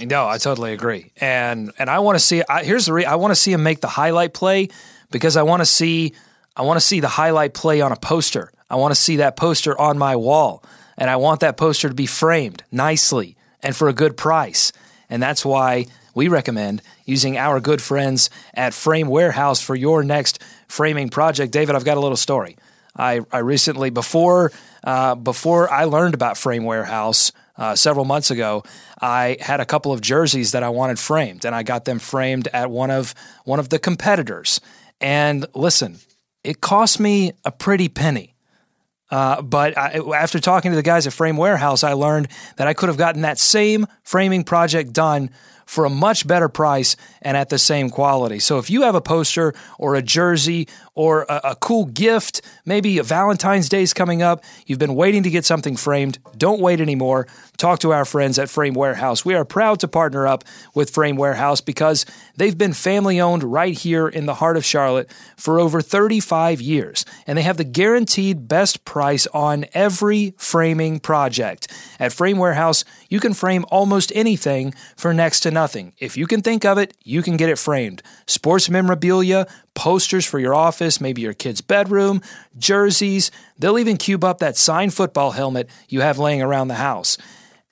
No, 0.00 0.26
I 0.28 0.38
totally 0.38 0.72
agree, 0.72 1.12
and 1.18 1.72
and 1.78 1.90
I 1.90 1.98
want 1.98 2.16
to 2.16 2.24
see. 2.24 2.42
I, 2.48 2.64
here's 2.64 2.86
the 2.86 2.92
re- 2.92 3.04
I 3.04 3.16
want 3.16 3.32
to 3.32 3.36
see 3.36 3.52
him 3.52 3.62
make 3.62 3.80
the 3.80 3.88
highlight 3.88 4.32
play 4.32 4.68
because 5.10 5.36
I 5.36 5.42
want 5.42 5.60
to 5.60 5.66
see 5.66 6.14
I 6.56 6.62
want 6.62 6.78
to 6.80 6.86
see 6.86 7.00
the 7.00 7.08
highlight 7.08 7.54
play 7.54 7.80
on 7.80 7.92
a 7.92 7.96
poster. 7.96 8.52
I 8.68 8.76
want 8.76 8.94
to 8.94 9.00
see 9.00 9.16
that 9.16 9.36
poster 9.36 9.78
on 9.78 9.98
my 9.98 10.16
wall, 10.16 10.64
and 10.96 11.10
I 11.10 11.16
want 11.16 11.40
that 11.40 11.56
poster 11.56 11.88
to 11.88 11.94
be 11.94 12.06
framed 12.06 12.62
nicely 12.70 13.36
and 13.62 13.76
for 13.76 13.88
a 13.88 13.92
good 13.92 14.16
price. 14.16 14.72
And 15.08 15.22
that's 15.22 15.44
why 15.44 15.86
we 16.14 16.28
recommend 16.28 16.82
using 17.04 17.36
our 17.36 17.60
good 17.60 17.82
friends 17.82 18.30
at 18.54 18.74
Frame 18.74 19.08
Warehouse 19.08 19.60
for 19.60 19.74
your 19.74 20.02
next 20.04 20.42
framing 20.70 21.08
project. 21.08 21.52
David, 21.52 21.74
I've 21.74 21.84
got 21.84 21.96
a 21.96 22.00
little 22.00 22.16
story. 22.16 22.56
I, 22.96 23.20
I 23.32 23.38
recently 23.38 23.90
before 23.90 24.52
uh, 24.82 25.14
before 25.14 25.70
I 25.70 25.84
learned 25.84 26.14
about 26.14 26.38
Frame 26.38 26.64
Warehouse 26.64 27.32
uh, 27.56 27.74
several 27.74 28.04
months 28.04 28.30
ago, 28.30 28.64
I 29.00 29.36
had 29.40 29.60
a 29.60 29.66
couple 29.66 29.92
of 29.92 30.00
jerseys 30.00 30.52
that 30.52 30.62
I 30.62 30.70
wanted 30.70 30.98
framed, 30.98 31.44
and 31.44 31.54
I 31.54 31.62
got 31.62 31.84
them 31.84 31.98
framed 31.98 32.48
at 32.52 32.70
one 32.70 32.90
of 32.90 33.14
one 33.44 33.58
of 33.58 33.68
the 33.68 33.78
competitors. 33.78 34.60
And 35.00 35.46
listen, 35.54 35.98
it 36.42 36.60
cost 36.60 37.00
me 37.00 37.32
a 37.44 37.52
pretty 37.52 37.88
penny. 37.88 38.34
Uh, 39.10 39.42
but 39.42 39.76
I, 39.76 40.00
after 40.14 40.38
talking 40.38 40.70
to 40.70 40.76
the 40.76 40.84
guys 40.84 41.06
at 41.06 41.12
Frame 41.12 41.36
Warehouse, 41.36 41.82
I 41.82 41.94
learned 41.94 42.28
that 42.56 42.68
I 42.68 42.74
could 42.74 42.88
have 42.88 42.96
gotten 42.96 43.22
that 43.22 43.38
same 43.38 43.86
framing 44.04 44.44
project 44.44 44.92
done 44.92 45.30
for 45.70 45.84
a 45.84 45.90
much 45.90 46.26
better 46.26 46.48
price 46.48 46.96
and 47.22 47.36
at 47.36 47.48
the 47.48 47.56
same 47.58 47.90
quality. 47.90 48.40
So 48.40 48.58
if 48.58 48.70
you 48.70 48.82
have 48.82 48.96
a 48.96 49.00
poster 49.00 49.54
or 49.78 49.94
a 49.94 50.02
jersey 50.02 50.66
or 50.96 51.26
a, 51.28 51.40
a 51.44 51.54
cool 51.54 51.84
gift, 51.84 52.42
maybe 52.64 52.98
Valentine's 52.98 53.68
Day's 53.68 53.94
coming 53.94 54.20
up, 54.20 54.42
you've 54.66 54.80
been 54.80 54.96
waiting 54.96 55.22
to 55.22 55.30
get 55.30 55.44
something 55.44 55.76
framed, 55.76 56.18
don't 56.36 56.60
wait 56.60 56.80
anymore. 56.80 57.28
Talk 57.56 57.78
to 57.80 57.92
our 57.92 58.04
friends 58.04 58.36
at 58.36 58.50
Frame 58.50 58.74
Warehouse. 58.74 59.24
We 59.24 59.34
are 59.34 59.44
proud 59.44 59.78
to 59.80 59.86
partner 59.86 60.26
up 60.26 60.42
with 60.74 60.90
Frame 60.90 61.14
Warehouse 61.14 61.60
because 61.60 62.04
they've 62.36 62.58
been 62.58 62.72
family 62.72 63.20
owned 63.20 63.44
right 63.44 63.78
here 63.78 64.08
in 64.08 64.26
the 64.26 64.34
heart 64.34 64.56
of 64.56 64.64
Charlotte 64.64 65.08
for 65.36 65.60
over 65.60 65.80
35 65.80 66.60
years, 66.60 67.04
and 67.28 67.38
they 67.38 67.42
have 67.42 67.58
the 67.58 67.64
guaranteed 67.64 68.48
best 68.48 68.84
price 68.84 69.28
on 69.28 69.66
every 69.72 70.34
framing 70.36 70.98
project. 70.98 71.68
At 72.00 72.12
Frame 72.12 72.38
Warehouse, 72.38 72.84
you 73.08 73.20
can 73.20 73.34
frame 73.34 73.64
almost 73.68 74.10
anything 74.16 74.74
for 74.96 75.14
next 75.14 75.40
to 75.40 75.50
nothing. 75.50 75.59
If 75.98 76.16
you 76.16 76.26
can 76.26 76.42
think 76.42 76.64
of 76.64 76.78
it, 76.78 76.94
you 77.04 77.22
can 77.22 77.36
get 77.36 77.48
it 77.48 77.58
framed. 77.58 78.02
Sports 78.26 78.70
memorabilia, 78.70 79.46
posters 79.74 80.24
for 80.26 80.38
your 80.38 80.54
office, 80.54 81.00
maybe 81.00 81.22
your 81.22 81.34
kid's 81.34 81.60
bedroom, 81.60 82.22
jerseys. 82.58 83.30
They'll 83.58 83.78
even 83.78 83.96
cube 83.96 84.24
up 84.24 84.38
that 84.38 84.56
signed 84.56 84.94
football 84.94 85.32
helmet 85.32 85.68
you 85.88 86.00
have 86.00 86.18
laying 86.18 86.42
around 86.42 86.68
the 86.68 86.74
house. 86.74 87.18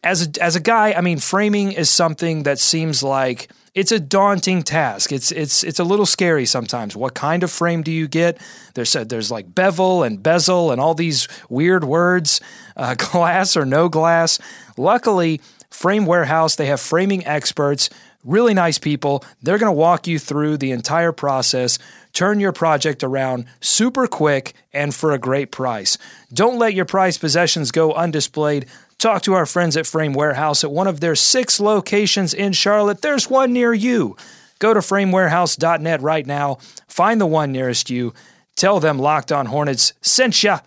As 0.04 0.28
a, 0.28 0.42
as 0.42 0.54
a 0.54 0.60
guy, 0.60 0.92
I 0.92 1.00
mean, 1.00 1.18
framing 1.18 1.72
is 1.72 1.90
something 1.90 2.44
that 2.44 2.58
seems 2.58 3.02
like 3.02 3.48
it's 3.74 3.92
a 3.92 4.00
daunting 4.00 4.62
task. 4.62 5.12
It's 5.12 5.30
it's 5.30 5.62
it's 5.62 5.78
a 5.78 5.84
little 5.84 6.06
scary 6.06 6.46
sometimes. 6.46 6.96
What 6.96 7.14
kind 7.14 7.44
of 7.44 7.50
frame 7.50 7.82
do 7.82 7.92
you 7.92 8.08
get? 8.08 8.40
There's 8.74 8.94
a, 8.96 9.04
there's 9.04 9.30
like 9.30 9.54
bevel 9.54 10.02
and 10.02 10.20
bezel 10.22 10.72
and 10.72 10.80
all 10.80 10.94
these 10.94 11.28
weird 11.48 11.84
words, 11.84 12.40
uh, 12.76 12.94
glass 12.98 13.56
or 13.56 13.64
no 13.64 13.88
glass. 13.88 14.40
Luckily, 14.76 15.40
Frame 15.70 16.06
Warehouse 16.06 16.56
they 16.56 16.66
have 16.66 16.80
framing 16.80 17.26
experts 17.26 17.90
really 18.24 18.54
nice 18.54 18.78
people. 18.78 19.24
They're 19.42 19.58
going 19.58 19.72
to 19.72 19.78
walk 19.78 20.06
you 20.06 20.18
through 20.18 20.58
the 20.58 20.72
entire 20.72 21.12
process, 21.12 21.78
turn 22.12 22.40
your 22.40 22.52
project 22.52 23.02
around 23.02 23.46
super 23.60 24.06
quick 24.06 24.54
and 24.72 24.94
for 24.94 25.12
a 25.12 25.18
great 25.18 25.50
price. 25.50 25.98
Don't 26.32 26.58
let 26.58 26.74
your 26.74 26.84
prized 26.84 27.20
possessions 27.20 27.70
go 27.72 27.92
undisplayed. 27.92 28.68
Talk 28.98 29.22
to 29.22 29.34
our 29.34 29.46
friends 29.46 29.76
at 29.76 29.86
Frame 29.86 30.12
Warehouse 30.12 30.64
at 30.64 30.72
one 30.72 30.88
of 30.88 31.00
their 31.00 31.14
six 31.14 31.60
locations 31.60 32.34
in 32.34 32.52
Charlotte. 32.52 33.00
There's 33.00 33.30
one 33.30 33.52
near 33.52 33.72
you. 33.72 34.16
Go 34.58 34.74
to 34.74 34.80
framewarehouse.net 34.80 36.02
right 36.02 36.26
now, 36.26 36.56
find 36.88 37.20
the 37.20 37.26
one 37.26 37.52
nearest 37.52 37.90
you, 37.90 38.12
tell 38.56 38.80
them 38.80 38.98
Locked 38.98 39.30
On 39.30 39.46
Hornets 39.46 39.92
sent 40.02 40.42
ya, 40.42 40.58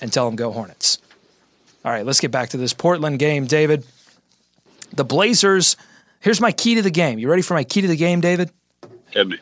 and 0.00 0.12
tell 0.12 0.26
them 0.26 0.36
go 0.36 0.52
Hornets. 0.52 0.98
All 1.84 1.90
right, 1.90 2.06
let's 2.06 2.20
get 2.20 2.30
back 2.30 2.50
to 2.50 2.56
this 2.56 2.72
Portland 2.72 3.18
game, 3.18 3.46
David. 3.46 3.84
The 4.94 5.04
Blazers, 5.04 5.76
here's 6.20 6.40
my 6.40 6.52
key 6.52 6.74
to 6.76 6.82
the 6.82 6.90
game. 6.90 7.18
You 7.18 7.28
ready 7.28 7.42
for 7.42 7.54
my 7.54 7.64
key 7.64 7.80
to 7.82 7.88
the 7.88 7.96
game, 7.96 8.20
David? 8.20 8.50
Hit 9.10 9.28
me. 9.28 9.38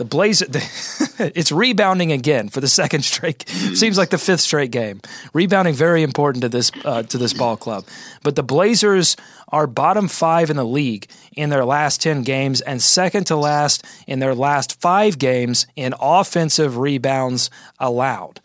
The 0.00 0.06
Blazers, 0.06 0.48
it's 1.18 1.52
rebounding 1.52 2.10
again 2.10 2.48
for 2.48 2.60
the 2.60 2.68
second 2.68 3.02
straight. 3.04 3.46
Seems 3.48 3.98
like 3.98 4.08
the 4.08 4.16
fifth 4.16 4.40
straight 4.40 4.70
game. 4.70 5.02
Rebounding 5.34 5.74
very 5.74 6.02
important 6.02 6.40
to 6.40 6.48
this 6.48 6.72
uh, 6.86 7.02
to 7.02 7.18
this 7.18 7.34
ball 7.34 7.58
club. 7.58 7.84
But 8.22 8.34
the 8.34 8.42
Blazers 8.42 9.14
are 9.48 9.66
bottom 9.66 10.08
five 10.08 10.48
in 10.48 10.56
the 10.56 10.64
league 10.64 11.06
in 11.36 11.50
their 11.50 11.66
last 11.66 12.00
ten 12.00 12.22
games, 12.22 12.62
and 12.62 12.80
second 12.80 13.24
to 13.26 13.36
last 13.36 13.84
in 14.06 14.20
their 14.20 14.34
last 14.34 14.80
five 14.80 15.18
games 15.18 15.66
in 15.76 15.92
offensive 16.00 16.78
rebounds 16.78 17.50
allowed. 17.78 18.40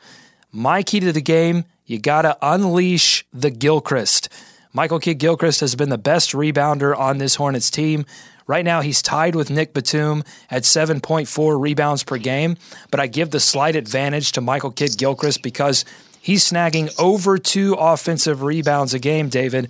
My 0.52 0.84
key 0.84 1.00
to 1.00 1.14
the 1.14 1.22
game: 1.22 1.64
you 1.86 2.00
got 2.00 2.24
to 2.24 2.38
unleash 2.42 3.26
the 3.32 3.50
Gilchrist. 3.50 4.28
Michael 4.76 5.00
Kidd 5.00 5.20
Gilchrist 5.20 5.62
has 5.62 5.74
been 5.74 5.88
the 5.88 5.98
best 5.98 6.34
rebounder 6.34 6.94
on 7.00 7.18
this 7.18 7.36
Hornets 7.36 7.72
team. 7.72 8.06
Right 8.46 8.66
now, 8.66 8.82
he's 8.82 9.02
tied 9.02 9.34
with 9.34 9.50
Nick 9.50 9.74
Batum 9.74 10.26
at 10.52 10.64
7.4 10.64 11.62
rebounds 11.62 12.04
per 12.04 12.18
game, 12.18 12.58
but 12.92 13.00
I 13.00 13.08
give 13.08 13.32
the 13.32 13.40
slight 13.40 13.78
advantage 13.78 14.34
to 14.34 14.42
Michael 14.42 14.72
Kidd 14.72 14.98
Gilchrist 14.98 15.42
because 15.42 15.86
he's 16.20 16.44
snagging 16.44 16.94
over 17.00 17.38
two 17.38 17.76
offensive 17.76 18.44
rebounds 18.44 18.94
a 18.94 19.00
game, 19.00 19.30
David. 19.30 19.70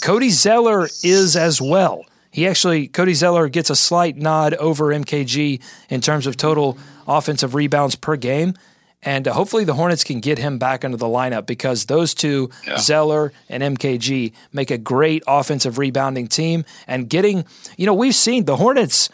Cody 0.00 0.30
Zeller 0.30 0.88
is 1.04 1.36
as 1.36 1.60
well. 1.60 2.06
He 2.30 2.48
actually, 2.48 2.88
Cody 2.88 3.12
Zeller 3.12 3.50
gets 3.50 3.68
a 3.68 3.76
slight 3.76 4.16
nod 4.16 4.54
over 4.54 4.86
MKG 4.86 5.60
in 5.90 6.00
terms 6.00 6.26
of 6.26 6.38
total 6.38 6.78
offensive 7.06 7.54
rebounds 7.54 7.96
per 7.96 8.16
game. 8.16 8.54
And 9.08 9.26
uh, 9.26 9.32
hopefully 9.32 9.64
the 9.64 9.72
Hornets 9.72 10.04
can 10.04 10.20
get 10.20 10.36
him 10.36 10.58
back 10.58 10.84
into 10.84 10.98
the 10.98 11.06
lineup 11.06 11.46
because 11.46 11.86
those 11.86 12.12
two, 12.12 12.50
yeah. 12.66 12.76
Zeller 12.76 13.32
and 13.48 13.62
MKG, 13.62 14.34
make 14.52 14.70
a 14.70 14.76
great 14.76 15.22
offensive 15.26 15.78
rebounding 15.78 16.26
team. 16.26 16.66
And 16.86 17.08
getting, 17.08 17.46
you 17.78 17.86
know, 17.86 17.94
we've 17.94 18.14
seen 18.14 18.44
the 18.44 18.56
Hornets 18.56 19.08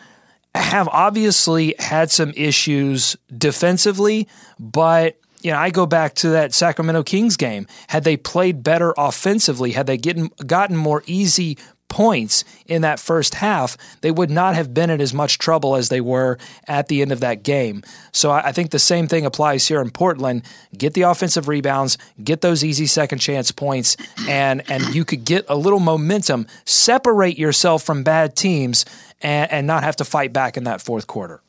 have 0.52 0.88
obviously 0.88 1.76
had 1.78 2.10
some 2.10 2.32
issues 2.36 3.16
defensively, 3.38 4.26
but 4.58 5.16
you 5.42 5.52
know, 5.52 5.58
I 5.58 5.70
go 5.70 5.86
back 5.86 6.14
to 6.16 6.30
that 6.30 6.54
Sacramento 6.54 7.04
Kings 7.04 7.36
game. 7.36 7.68
Had 7.88 8.02
they 8.02 8.16
played 8.16 8.64
better 8.64 8.94
offensively, 8.98 9.72
had 9.72 9.86
they 9.86 9.98
getting, 9.98 10.32
gotten 10.44 10.76
more 10.76 11.04
easy 11.06 11.56
points 11.94 12.44
in 12.66 12.82
that 12.82 12.98
first 12.98 13.36
half, 13.36 13.78
they 14.00 14.10
would 14.10 14.28
not 14.28 14.56
have 14.56 14.74
been 14.74 14.90
in 14.90 15.00
as 15.00 15.14
much 15.14 15.38
trouble 15.38 15.76
as 15.76 15.90
they 15.90 16.00
were 16.00 16.36
at 16.66 16.88
the 16.88 17.00
end 17.00 17.12
of 17.12 17.20
that 17.20 17.44
game. 17.44 17.84
So 18.10 18.32
I 18.32 18.50
think 18.50 18.72
the 18.72 18.80
same 18.80 19.06
thing 19.06 19.24
applies 19.24 19.68
here 19.68 19.80
in 19.80 19.92
Portland. 19.92 20.42
Get 20.76 20.94
the 20.94 21.02
offensive 21.02 21.46
rebounds, 21.46 21.96
get 22.22 22.40
those 22.40 22.64
easy 22.64 22.86
second 22.86 23.20
chance 23.20 23.52
points, 23.52 23.96
and 24.28 24.68
and 24.68 24.92
you 24.92 25.04
could 25.04 25.24
get 25.24 25.44
a 25.48 25.54
little 25.54 25.78
momentum, 25.78 26.48
separate 26.64 27.38
yourself 27.38 27.84
from 27.84 28.02
bad 28.02 28.34
teams, 28.34 28.84
and, 29.22 29.52
and 29.52 29.66
not 29.68 29.84
have 29.84 29.94
to 29.96 30.04
fight 30.04 30.32
back 30.32 30.56
in 30.56 30.64
that 30.64 30.82
fourth 30.82 31.06
quarter. 31.06 31.42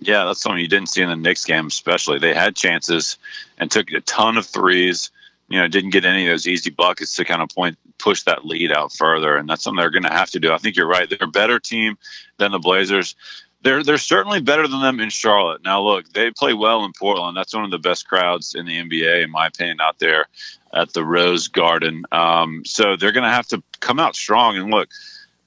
Yeah, 0.00 0.26
that's 0.26 0.42
something 0.42 0.60
you 0.60 0.68
didn't 0.68 0.90
see 0.90 1.00
in 1.00 1.08
the 1.08 1.16
Knicks 1.16 1.46
game, 1.46 1.66
especially. 1.66 2.18
They 2.18 2.34
had 2.34 2.54
chances 2.54 3.16
and 3.56 3.70
took 3.70 3.90
a 3.92 4.02
ton 4.02 4.36
of 4.36 4.44
threes 4.44 5.10
you 5.48 5.58
know, 5.58 5.68
didn't 5.68 5.90
get 5.90 6.04
any 6.04 6.26
of 6.26 6.32
those 6.32 6.46
easy 6.46 6.70
buckets 6.70 7.16
to 7.16 7.24
kind 7.24 7.42
of 7.42 7.48
point 7.48 7.78
push 7.98 8.22
that 8.24 8.44
lead 8.44 8.70
out 8.70 8.92
further, 8.92 9.36
and 9.36 9.48
that's 9.48 9.62
something 9.62 9.80
they're 9.80 9.90
going 9.90 10.02
to 10.02 10.12
have 10.12 10.30
to 10.30 10.40
do. 10.40 10.52
I 10.52 10.58
think 10.58 10.76
you're 10.76 10.88
right; 10.88 11.08
they're 11.08 11.28
a 11.28 11.28
better 11.28 11.58
team 11.58 11.98
than 12.36 12.52
the 12.52 12.58
Blazers. 12.58 13.16
They're 13.62 13.82
they're 13.82 13.98
certainly 13.98 14.40
better 14.40 14.68
than 14.68 14.80
them 14.80 15.00
in 15.00 15.10
Charlotte. 15.10 15.62
Now, 15.64 15.82
look, 15.82 16.12
they 16.12 16.30
play 16.30 16.54
well 16.54 16.84
in 16.84 16.92
Portland. 16.92 17.36
That's 17.36 17.54
one 17.54 17.64
of 17.64 17.70
the 17.70 17.78
best 17.78 18.06
crowds 18.06 18.54
in 18.54 18.66
the 18.66 18.78
NBA, 18.78 19.24
in 19.24 19.30
my 19.30 19.46
opinion, 19.46 19.78
out 19.80 19.98
there 19.98 20.26
at 20.72 20.92
the 20.92 21.04
Rose 21.04 21.48
Garden. 21.48 22.04
Um, 22.12 22.62
so 22.64 22.96
they're 22.96 23.12
going 23.12 23.24
to 23.24 23.30
have 23.30 23.48
to 23.48 23.62
come 23.80 23.98
out 23.98 24.14
strong. 24.14 24.56
And 24.56 24.70
look, 24.70 24.90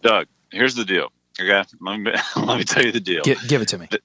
Doug, 0.01 0.27
here's 0.51 0.75
the 0.75 0.85
deal. 0.85 1.11
Okay, 1.39 1.63
let 1.81 1.97
me, 1.97 2.11
let 2.35 2.57
me 2.57 2.63
tell 2.63 2.83
you 2.83 2.91
the 2.91 2.99
deal. 2.99 3.21
Give, 3.23 3.47
give 3.47 3.61
it 3.61 3.69
to 3.69 3.77
me. 3.77 3.87
The, 3.89 3.99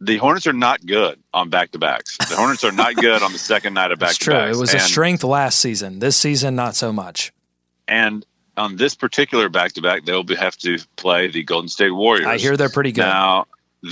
the 0.00 0.18
Hornets 0.18 0.46
are 0.46 0.52
not 0.52 0.84
good 0.84 1.18
on 1.32 1.48
back 1.50 1.72
to 1.72 1.78
backs. 1.78 2.16
The 2.18 2.36
Hornets 2.36 2.64
are 2.64 2.72
not 2.72 2.94
good 2.96 3.22
on 3.22 3.32
the 3.32 3.38
second 3.38 3.74
night 3.74 3.92
of 3.92 3.98
back 3.98 4.10
to 4.10 4.14
backs. 4.14 4.24
True, 4.24 4.34
it 4.34 4.56
was 4.56 4.72
and, 4.72 4.80
a 4.80 4.84
strength 4.84 5.24
last 5.24 5.58
season. 5.58 5.98
This 6.00 6.16
season, 6.16 6.54
not 6.54 6.74
so 6.74 6.92
much. 6.92 7.32
And 7.88 8.24
on 8.56 8.76
this 8.76 8.94
particular 8.94 9.48
back 9.48 9.72
to 9.74 9.82
back, 9.82 10.04
they'll 10.04 10.22
be, 10.22 10.34
have 10.34 10.56
to 10.58 10.78
play 10.96 11.28
the 11.28 11.42
Golden 11.44 11.68
State 11.68 11.90
Warriors. 11.90 12.26
I 12.26 12.38
hear 12.38 12.56
they're 12.56 12.68
pretty 12.68 12.92
good. 12.92 13.02
Now, 13.02 13.46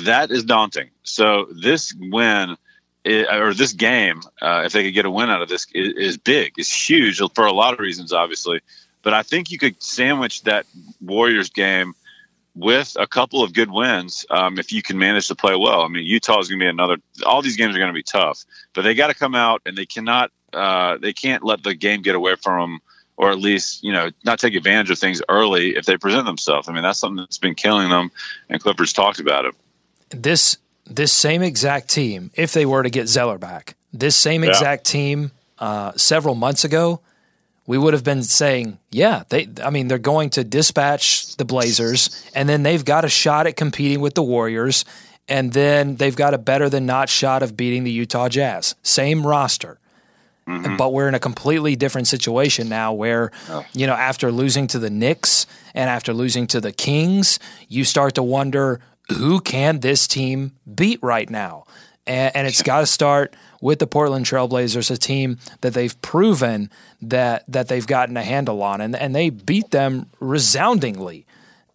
that 0.04 0.30
is 0.30 0.44
daunting. 0.44 0.90
So 1.02 1.46
this 1.50 1.94
win 1.98 2.56
or 3.06 3.54
this 3.54 3.72
game, 3.72 4.22
uh, 4.40 4.62
if 4.64 4.72
they 4.72 4.84
could 4.84 4.94
get 4.94 5.04
a 5.04 5.10
win 5.10 5.30
out 5.30 5.42
of 5.42 5.48
this, 5.48 5.66
is, 5.74 5.94
is 5.96 6.18
big. 6.18 6.54
It's 6.56 6.72
huge 6.72 7.20
for 7.34 7.46
a 7.46 7.52
lot 7.52 7.74
of 7.74 7.80
reasons, 7.80 8.12
obviously. 8.12 8.60
But 9.02 9.12
I 9.12 9.22
think 9.22 9.50
you 9.50 9.58
could 9.58 9.82
sandwich 9.82 10.42
that 10.42 10.66
Warriors 11.00 11.50
game 11.50 11.94
with 12.54 12.96
a 12.98 13.06
couple 13.06 13.42
of 13.42 13.52
good 13.52 13.70
wins, 13.70 14.24
um, 14.30 14.58
if 14.58 14.72
you 14.72 14.82
can 14.82 14.98
manage 14.98 15.28
to 15.28 15.34
play 15.34 15.56
well. 15.56 15.82
I 15.82 15.88
mean, 15.88 16.04
Utah 16.04 16.38
is 16.38 16.48
going 16.48 16.60
to 16.60 16.64
be 16.64 16.68
another. 16.68 16.98
All 17.26 17.42
these 17.42 17.56
games 17.56 17.74
are 17.74 17.78
going 17.78 17.92
to 17.92 17.94
be 17.94 18.02
tough, 18.02 18.44
but 18.74 18.82
they 18.82 18.94
got 18.94 19.08
to 19.08 19.14
come 19.14 19.34
out 19.34 19.62
and 19.66 19.76
they 19.76 19.86
cannot. 19.86 20.30
Uh, 20.52 20.98
they 20.98 21.12
can't 21.12 21.42
let 21.42 21.64
the 21.64 21.74
game 21.74 22.02
get 22.02 22.14
away 22.14 22.36
from 22.36 22.70
them, 22.70 22.80
or 23.16 23.30
at 23.30 23.38
least 23.38 23.82
you 23.82 23.92
know 23.92 24.10
not 24.24 24.38
take 24.38 24.54
advantage 24.54 24.90
of 24.90 24.98
things 24.98 25.20
early 25.28 25.76
if 25.76 25.84
they 25.84 25.96
present 25.96 26.26
themselves. 26.26 26.68
I 26.68 26.72
mean, 26.72 26.82
that's 26.82 26.98
something 26.98 27.16
that's 27.16 27.38
been 27.38 27.56
killing 27.56 27.88
them, 27.88 28.10
and 28.48 28.60
Clippers 28.60 28.92
talked 28.92 29.18
about 29.18 29.46
it. 29.46 29.54
This 30.10 30.58
this 30.86 31.12
same 31.12 31.42
exact 31.42 31.88
team, 31.88 32.30
if 32.34 32.52
they 32.52 32.66
were 32.66 32.82
to 32.82 32.90
get 32.90 33.08
Zeller 33.08 33.38
back, 33.38 33.74
this 33.92 34.14
same 34.14 34.44
exact 34.44 34.88
yeah. 34.88 34.92
team 34.92 35.30
uh, 35.58 35.92
several 35.96 36.36
months 36.36 36.64
ago 36.64 37.00
we 37.66 37.78
would 37.78 37.94
have 37.94 38.04
been 38.04 38.22
saying, 38.22 38.78
yeah, 38.90 39.22
they 39.28 39.48
I 39.62 39.70
mean 39.70 39.88
they're 39.88 39.98
going 39.98 40.30
to 40.30 40.44
dispatch 40.44 41.36
the 41.36 41.44
Blazers 41.44 42.24
and 42.34 42.48
then 42.48 42.62
they've 42.62 42.84
got 42.84 43.04
a 43.04 43.08
shot 43.08 43.46
at 43.46 43.56
competing 43.56 44.00
with 44.00 44.14
the 44.14 44.22
Warriors 44.22 44.84
and 45.28 45.52
then 45.52 45.96
they've 45.96 46.16
got 46.16 46.34
a 46.34 46.38
better 46.38 46.68
than 46.68 46.86
not 46.86 47.08
shot 47.08 47.42
of 47.42 47.56
beating 47.56 47.84
the 47.84 47.90
Utah 47.90 48.28
Jazz. 48.28 48.74
Same 48.82 49.26
roster. 49.26 49.78
Mm-hmm. 50.46 50.76
But 50.76 50.92
we're 50.92 51.08
in 51.08 51.14
a 51.14 51.20
completely 51.20 51.74
different 51.74 52.06
situation 52.06 52.68
now 52.68 52.92
where, 52.92 53.30
oh. 53.48 53.64
you 53.72 53.86
know, 53.86 53.94
after 53.94 54.30
losing 54.30 54.66
to 54.68 54.78
the 54.78 54.90
Knicks 54.90 55.46
and 55.72 55.88
after 55.88 56.12
losing 56.12 56.46
to 56.48 56.60
the 56.60 56.70
Kings, 56.70 57.38
you 57.68 57.84
start 57.84 58.14
to 58.16 58.22
wonder 58.22 58.80
who 59.10 59.40
can 59.40 59.80
this 59.80 60.06
team 60.06 60.52
beat 60.72 60.98
right 61.02 61.30
now? 61.30 61.64
And, 62.06 62.36
and 62.36 62.46
it's 62.46 62.62
got 62.62 62.80
to 62.80 62.86
start 62.86 63.34
with 63.60 63.78
the 63.78 63.86
Portland 63.86 64.26
Trailblazers, 64.26 64.90
a 64.90 64.96
team 64.96 65.38
that 65.62 65.72
they've 65.72 66.00
proven 66.02 66.70
that 67.00 67.44
that 67.48 67.68
they've 67.68 67.86
gotten 67.86 68.16
a 68.16 68.22
handle 68.22 68.62
on, 68.62 68.80
and 68.80 68.94
and 68.94 69.14
they 69.14 69.30
beat 69.30 69.70
them 69.70 70.06
resoundingly. 70.20 71.24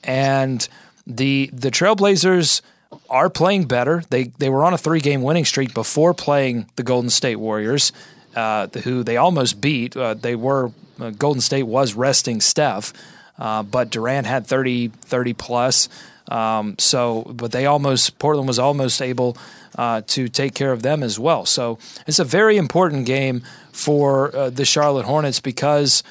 And 0.04 0.68
the 1.08 1.50
the 1.52 1.72
Trailblazers 1.72 2.62
are 3.10 3.30
playing 3.30 3.66
better. 3.66 4.04
They 4.10 4.26
they 4.38 4.50
were 4.50 4.64
on 4.64 4.74
a 4.74 4.78
three 4.78 5.00
game 5.00 5.22
winning 5.22 5.46
streak 5.46 5.74
before 5.74 6.14
playing 6.14 6.70
the 6.76 6.84
Golden 6.84 7.10
State 7.10 7.38
Warriors, 7.38 7.92
uh, 8.36 8.68
who 8.84 9.04
they 9.04 9.18
almost 9.18 9.60
beat. 9.60 9.98
Uh, 9.98 10.14
they 10.14 10.36
were 10.36 10.72
uh, 11.00 11.12
Golden 11.12 11.42
State 11.42 11.64
was 11.64 11.94
resting 11.94 12.42
Steph, 12.42 12.94
uh, 13.38 13.64
but 13.64 13.90
Durant 13.90 14.28
had 14.28 14.46
30, 14.46 14.90
30 14.90 15.34
plus. 15.34 15.90
Um, 16.30 16.76
so, 16.78 17.24
but 17.36 17.52
they 17.52 17.66
almost 17.66 18.20
Portland 18.20 18.48
was 18.48 18.60
almost 18.60 19.02
able 19.02 19.36
uh, 19.78 20.02
to 20.08 20.28
take 20.28 20.54
care 20.54 20.72
of 20.72 20.84
them 20.84 21.04
as 21.04 21.20
well. 21.20 21.46
So 21.46 21.80
it's 22.08 22.20
a 22.20 22.24
very 22.24 22.58
important 22.58 23.06
game 23.06 23.44
for 23.72 24.36
uh, 24.36 24.50
the 24.50 24.66
Charlotte 24.66 25.06
Hornets 25.06 25.40
because 25.40 26.04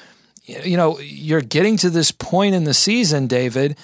you 0.45 0.77
know 0.77 0.99
you're 0.99 1.41
getting 1.41 1.77
to 1.77 1.89
this 1.89 2.11
point 2.11 2.55
in 2.55 2.65
the 2.65 2.73
season, 2.73 3.27
David, 3.27 3.77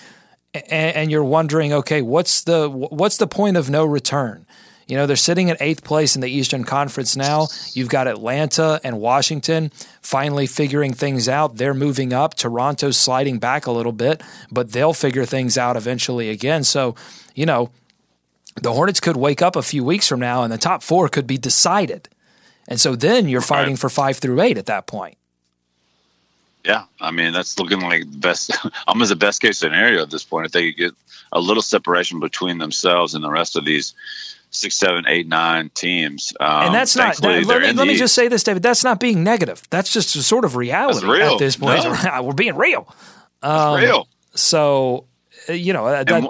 and, 0.53 0.95
and 0.95 1.11
you're 1.11 1.23
wondering, 1.23 1.71
okay, 1.73 2.01
what's 2.01 2.43
the 2.43 2.69
what's 2.69 3.17
the 3.17 3.27
point 3.27 3.57
of 3.57 3.69
no 3.69 3.85
return? 3.85 4.45
You 4.87 4.97
know, 4.97 5.07
they're 5.07 5.15
sitting 5.15 5.49
at 5.49 5.57
eighth 5.61 5.83
place 5.83 6.15
in 6.15 6.21
the 6.21 6.29
Eastern 6.29 6.63
Conference 6.63 7.15
now. 7.15 7.47
You've 7.73 7.89
got 7.89 8.07
Atlanta 8.07 8.79
and 8.83 8.99
Washington 8.99 9.71
finally 10.01 10.45
figuring 10.45 10.93
things 10.93 11.27
out. 11.27 11.57
They're 11.57 11.73
moving 11.73 12.13
up. 12.13 12.35
Toronto's 12.35 12.97
sliding 12.97 13.39
back 13.39 13.65
a 13.65 13.71
little 13.71 13.91
bit, 13.91 14.21
but 14.51 14.71
they'll 14.71 14.93
figure 14.93 15.25
things 15.25 15.57
out 15.57 15.75
eventually 15.75 16.29
again. 16.29 16.63
So, 16.63 16.95
you 17.33 17.47
know, 17.47 17.71
the 18.61 18.73
Hornets 18.73 18.99
could 18.99 19.17
wake 19.17 19.41
up 19.41 19.55
a 19.55 19.63
few 19.63 19.83
weeks 19.83 20.07
from 20.07 20.19
now 20.19 20.43
and 20.43 20.53
the 20.53 20.57
top 20.57 20.83
four 20.83 21.09
could 21.09 21.25
be 21.25 21.37
decided. 21.37 22.07
And 22.67 22.79
so 22.79 22.95
then 22.95 23.27
you're 23.27 23.41
fighting 23.41 23.75
for 23.75 23.89
five 23.89 24.17
through 24.17 24.41
eight 24.41 24.57
at 24.57 24.67
that 24.67 24.87
point. 24.87 25.17
Yeah, 26.63 26.85
I 26.99 27.11
mean 27.11 27.31
that's 27.31 27.59
looking 27.59 27.81
like 27.81 28.09
the 28.09 28.17
best, 28.17 28.51
almost 28.87 29.09
the 29.09 29.15
best 29.15 29.41
case 29.41 29.59
scenario 29.59 30.01
at 30.01 30.09
this 30.09 30.23
point. 30.23 30.47
If 30.47 30.51
they 30.51 30.71
could 30.71 30.79
get 30.79 30.91
a 31.31 31.39
little 31.39 31.61
separation 31.61 32.19
between 32.19 32.57
themselves 32.57 33.13
and 33.13 33.23
the 33.23 33.29
rest 33.29 33.55
of 33.55 33.65
these 33.65 33.93
six, 34.55 34.75
seven, 34.75 35.05
eight, 35.07 35.27
nine 35.27 35.69
teams, 35.73 36.33
um, 36.39 36.67
and 36.67 36.75
that's 36.75 36.95
not. 36.95 37.17
That, 37.17 37.45
let 37.45 37.61
me, 37.61 37.73
let 37.73 37.87
me 37.87 37.95
just 37.95 38.15
say 38.15 38.27
this, 38.27 38.43
David. 38.43 38.63
That's 38.63 38.83
not 38.83 38.99
being 38.99 39.23
negative. 39.23 39.61
That's 39.69 39.91
just 39.91 40.15
a 40.15 40.23
sort 40.23 40.45
of 40.45 40.55
reality 40.55 41.07
at 41.21 41.39
this 41.39 41.57
point. 41.57 41.83
No. 41.83 42.21
We're 42.23 42.33
being 42.33 42.55
real. 42.55 42.93
Um, 43.41 43.79
real. 43.79 44.07
So, 44.33 45.05
uh, 45.49 45.53
you 45.53 45.73
know, 45.73 45.89
that, 45.89 46.07
that, 46.07 46.29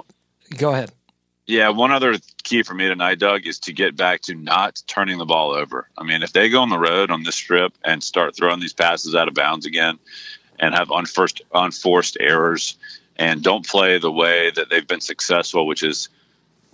go 0.56 0.72
ahead. 0.72 0.92
Yeah, 1.46 1.68
one 1.68 1.92
other 1.92 2.16
key 2.42 2.64
for 2.64 2.74
me 2.74 2.88
tonight, 2.88 3.20
Doug, 3.20 3.46
is 3.46 3.60
to 3.60 3.72
get 3.72 3.96
back 3.96 4.22
to 4.22 4.34
not 4.34 4.82
turning 4.86 5.18
the 5.18 5.24
ball 5.24 5.52
over. 5.52 5.88
I 5.96 6.02
mean, 6.02 6.22
if 6.22 6.32
they 6.32 6.48
go 6.48 6.60
on 6.60 6.70
the 6.70 6.78
road 6.78 7.10
on 7.12 7.22
this 7.22 7.36
strip 7.36 7.72
and 7.84 8.02
start 8.02 8.34
throwing 8.34 8.58
these 8.58 8.72
passes 8.72 9.14
out 9.14 9.28
of 9.28 9.34
bounds 9.34 9.64
again 9.64 9.98
and 10.58 10.74
have 10.74 10.90
unforced, 10.90 11.42
unforced 11.54 12.16
errors 12.18 12.76
and 13.14 13.42
don't 13.42 13.66
play 13.66 13.98
the 13.98 14.10
way 14.10 14.50
that 14.50 14.68
they've 14.70 14.86
been 14.86 15.00
successful, 15.00 15.66
which 15.66 15.84
is 15.84 16.08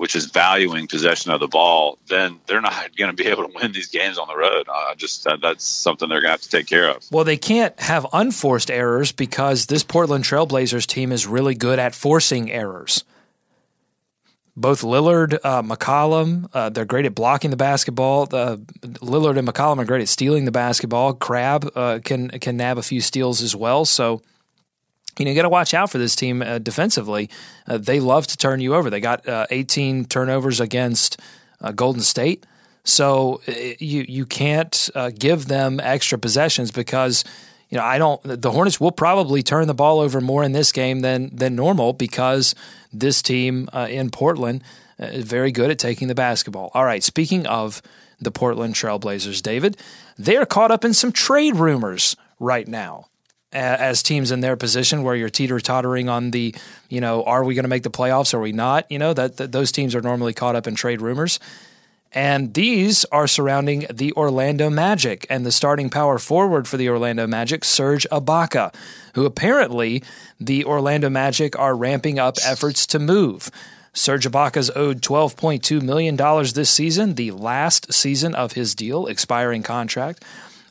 which 0.02 0.16
is 0.16 0.26
valuing 0.26 0.88
possession 0.88 1.30
of 1.30 1.38
the 1.38 1.46
ball, 1.46 1.96
then 2.08 2.40
they're 2.48 2.60
not 2.60 2.90
going 2.98 3.14
to 3.14 3.16
be 3.16 3.30
able 3.30 3.46
to 3.46 3.54
win 3.54 3.70
these 3.70 3.86
games 3.86 4.18
on 4.18 4.26
the 4.26 4.36
road. 4.36 4.66
Uh, 4.68 4.96
just 4.96 5.22
that, 5.22 5.40
that's 5.40 5.64
something 5.64 6.08
they're 6.08 6.20
going 6.20 6.26
to 6.26 6.32
have 6.32 6.40
to 6.40 6.48
take 6.48 6.66
care 6.66 6.90
of. 6.90 7.04
Well, 7.12 7.22
they 7.22 7.36
can't 7.36 7.78
have 7.78 8.04
unforced 8.12 8.68
errors 8.68 9.12
because 9.12 9.66
this 9.66 9.84
Portland 9.84 10.24
Trailblazers 10.24 10.86
team 10.86 11.12
is 11.12 11.24
really 11.28 11.54
good 11.54 11.78
at 11.78 11.94
forcing 11.94 12.50
errors 12.50 13.04
both 14.56 14.82
Lillard, 14.82 15.38
uh, 15.44 15.62
McCollum, 15.62 16.48
uh, 16.52 16.68
they're 16.68 16.84
great 16.84 17.06
at 17.06 17.14
blocking 17.14 17.50
the 17.50 17.56
basketball. 17.56 18.26
Lillard 18.26 19.38
and 19.38 19.48
McCollum 19.48 19.78
are 19.78 19.84
great 19.84 20.02
at 20.02 20.08
stealing 20.08 20.44
the 20.44 20.52
basketball. 20.52 21.14
Crabbe 21.14 21.70
uh, 21.74 22.00
can 22.04 22.28
can 22.28 22.56
nab 22.56 22.76
a 22.76 22.82
few 22.82 23.00
steals 23.00 23.40
as 23.40 23.56
well. 23.56 23.84
So, 23.84 24.20
you 25.18 25.24
know, 25.24 25.30
you 25.30 25.36
got 25.36 25.42
to 25.42 25.48
watch 25.48 25.74
out 25.74 25.90
for 25.90 25.98
this 25.98 26.16
team 26.16 26.42
uh, 26.42 26.58
defensively. 26.58 27.28
Uh, 27.66 27.78
they 27.78 28.00
love 28.00 28.26
to 28.28 28.36
turn 28.36 28.60
you 28.60 28.74
over. 28.74 28.90
They 28.90 29.00
got 29.00 29.22
18 29.26 30.06
turnovers 30.06 30.60
against 30.60 31.20
Golden 31.74 32.02
State. 32.02 32.46
So 32.84 33.40
you 33.46 34.04
you 34.08 34.26
can't 34.26 34.90
give 35.16 35.46
them 35.46 35.78
extra 35.78 36.18
possessions 36.18 36.72
because 36.72 37.22
you 37.68 37.78
know 37.78 37.84
I 37.84 37.98
don't. 37.98 38.20
The 38.24 38.50
Hornets 38.50 38.80
will 38.80 38.90
probably 38.90 39.44
turn 39.44 39.68
the 39.68 39.74
ball 39.74 40.00
over 40.00 40.20
more 40.20 40.42
in 40.42 40.50
this 40.50 40.72
game 40.72 41.00
than 41.00 41.30
than 41.32 41.54
normal 41.54 41.92
because 41.92 42.56
this 42.92 43.22
team 43.22 43.68
uh, 43.72 43.86
in 43.88 44.10
Portland 44.10 44.64
uh, 44.98 45.04
is 45.04 45.24
very 45.24 45.52
good 45.52 45.70
at 45.70 45.78
taking 45.78 46.08
the 46.08 46.14
basketball. 46.16 46.72
All 46.74 46.84
right, 46.84 47.04
speaking 47.04 47.46
of 47.46 47.82
the 48.20 48.32
Portland 48.32 48.74
Trailblazers, 48.74 49.40
David, 49.42 49.76
they're 50.18 50.46
caught 50.46 50.72
up 50.72 50.84
in 50.84 50.92
some 50.92 51.12
trade 51.12 51.54
rumors 51.54 52.16
right 52.40 52.66
now 52.66 53.06
as 53.52 54.02
teams 54.02 54.30
in 54.30 54.40
their 54.40 54.56
position 54.56 55.02
where 55.02 55.14
you're 55.14 55.28
teeter 55.28 55.60
tottering 55.60 56.08
on 56.08 56.30
the, 56.30 56.54
you 56.88 57.00
know, 57.00 57.22
are 57.24 57.44
we 57.44 57.54
going 57.54 57.64
to 57.64 57.68
make 57.68 57.82
the 57.82 57.90
playoffs? 57.90 58.34
Are 58.34 58.40
we 58.40 58.52
not? 58.52 58.90
You 58.90 58.98
know, 58.98 59.12
that, 59.12 59.36
that, 59.36 59.52
those 59.52 59.72
teams 59.72 59.94
are 59.94 60.02
normally 60.02 60.32
caught 60.32 60.56
up 60.56 60.66
in 60.66 60.74
trade 60.74 61.00
rumors. 61.00 61.38
And 62.14 62.52
these 62.52 63.04
are 63.06 63.26
surrounding 63.26 63.86
the 63.90 64.12
Orlando 64.12 64.68
Magic 64.68 65.26
and 65.30 65.46
the 65.46 65.52
starting 65.52 65.88
power 65.88 66.18
forward 66.18 66.68
for 66.68 66.76
the 66.76 66.88
Orlando 66.88 67.26
Magic, 67.26 67.64
Serge 67.64 68.06
Ibaka, 68.12 68.74
who 69.14 69.24
apparently 69.24 70.02
the 70.38 70.64
Orlando 70.64 71.08
Magic 71.08 71.58
are 71.58 71.74
ramping 71.74 72.18
up 72.18 72.36
efforts 72.44 72.86
to 72.88 72.98
move. 72.98 73.50
Serge 73.94 74.26
Ibaka's 74.26 74.70
owed 74.74 75.00
$12.2 75.00 75.82
million 75.82 76.16
this 76.54 76.70
season, 76.70 77.14
the 77.14 77.30
last 77.30 77.92
season 77.92 78.34
of 78.34 78.52
his 78.52 78.74
deal, 78.74 79.06
expiring 79.06 79.62
contract. 79.62 80.22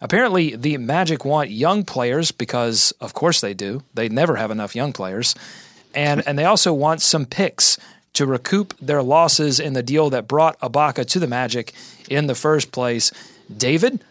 Apparently, 0.01 0.55
the 0.55 0.77
Magic 0.77 1.23
want 1.23 1.51
young 1.51 1.85
players 1.85 2.31
because, 2.31 2.91
of 2.99 3.13
course, 3.13 3.39
they 3.39 3.53
do. 3.53 3.83
They 3.93 4.09
never 4.09 4.35
have 4.35 4.49
enough 4.49 4.75
young 4.75 4.93
players. 4.93 5.35
And, 5.93 6.23
and 6.25 6.39
they 6.39 6.45
also 6.45 6.73
want 6.73 7.01
some 7.01 7.25
picks 7.25 7.77
to 8.13 8.25
recoup 8.25 8.75
their 8.79 9.03
losses 9.03 9.59
in 9.59 9.73
the 9.73 9.83
deal 9.83 10.09
that 10.09 10.27
brought 10.27 10.59
Ibaka 10.59 11.05
to 11.05 11.19
the 11.19 11.27
Magic 11.27 11.73
in 12.09 12.27
the 12.27 12.35
first 12.35 12.71
place. 12.71 13.11
David, 13.55 14.03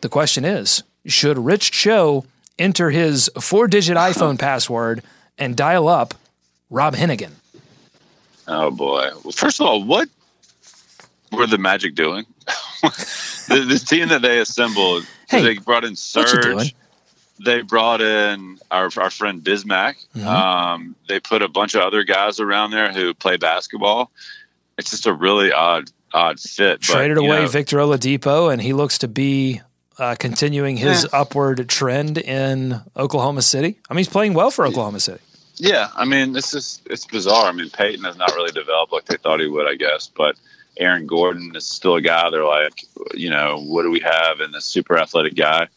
the 0.00 0.08
question 0.08 0.44
is 0.44 0.82
should 1.04 1.38
Rich 1.38 1.70
Cho 1.70 2.24
enter 2.58 2.90
his 2.90 3.30
four 3.40 3.68
digit 3.68 3.96
iPhone 3.96 4.38
password 4.38 5.02
and 5.38 5.56
dial 5.56 5.86
up 5.86 6.14
Rob 6.70 6.94
Hennigan? 6.94 7.32
Oh, 8.48 8.70
boy. 8.70 9.10
Well, 9.22 9.32
first 9.32 9.60
of 9.60 9.66
all, 9.66 9.84
what 9.84 10.08
were 11.30 11.46
the 11.46 11.58
Magic 11.58 11.94
doing? 11.94 12.24
the, 13.50 13.64
the, 13.68 13.78
team 13.78 14.08
that 14.08 14.22
they 14.22 14.38
assembled, 14.38 15.06
hey, 15.28 15.42
they 15.42 15.58
brought 15.58 15.84
in 15.84 15.96
Serge 15.96 16.74
they 17.44 17.62
brought 17.62 18.00
in 18.00 18.58
our 18.70 18.90
our 18.96 19.10
friend 19.10 19.42
Bismack. 19.42 19.96
Mm-hmm. 20.14 20.26
Um, 20.26 20.96
they 21.08 21.20
put 21.20 21.42
a 21.42 21.48
bunch 21.48 21.74
of 21.74 21.82
other 21.82 22.04
guys 22.04 22.40
around 22.40 22.70
there 22.70 22.92
who 22.92 23.14
play 23.14 23.36
basketball. 23.36 24.10
It's 24.78 24.90
just 24.90 25.06
a 25.06 25.12
really 25.12 25.52
odd 25.52 25.90
odd 26.12 26.38
fit. 26.38 26.80
Traded 26.80 27.16
but, 27.16 27.24
away 27.24 27.42
know, 27.42 27.48
Victor 27.48 27.78
Oladipo, 27.78 28.52
and 28.52 28.60
he 28.60 28.72
looks 28.72 28.98
to 28.98 29.08
be 29.08 29.60
uh, 29.98 30.16
continuing 30.18 30.76
his 30.76 31.04
yeah. 31.04 31.20
upward 31.20 31.68
trend 31.68 32.18
in 32.18 32.80
Oklahoma 32.96 33.42
City. 33.42 33.78
I 33.88 33.94
mean, 33.94 33.98
he's 33.98 34.08
playing 34.08 34.34
well 34.34 34.50
for 34.50 34.66
Oklahoma 34.66 35.00
City. 35.00 35.20
Yeah, 35.56 35.88
I 35.94 36.06
mean, 36.06 36.32
this 36.32 36.54
is 36.54 36.80
it's 36.86 37.06
bizarre. 37.06 37.46
I 37.46 37.52
mean, 37.52 37.70
Payton 37.70 38.04
has 38.04 38.16
not 38.16 38.34
really 38.34 38.52
developed 38.52 38.92
like 38.92 39.04
they 39.06 39.16
thought 39.16 39.40
he 39.40 39.48
would, 39.48 39.66
I 39.66 39.76
guess, 39.76 40.10
but. 40.14 40.36
Aaron 40.80 41.06
Gordon 41.06 41.52
is 41.54 41.66
still 41.66 41.96
a 41.96 42.00
guy. 42.00 42.30
They're 42.30 42.44
like, 42.44 42.84
you 43.14 43.30
know, 43.30 43.60
what 43.60 43.82
do 43.82 43.90
we 43.90 44.00
have 44.00 44.40
in 44.40 44.50
this 44.50 44.64
super 44.64 44.98
athletic 44.98 45.34
guy? 45.36 45.68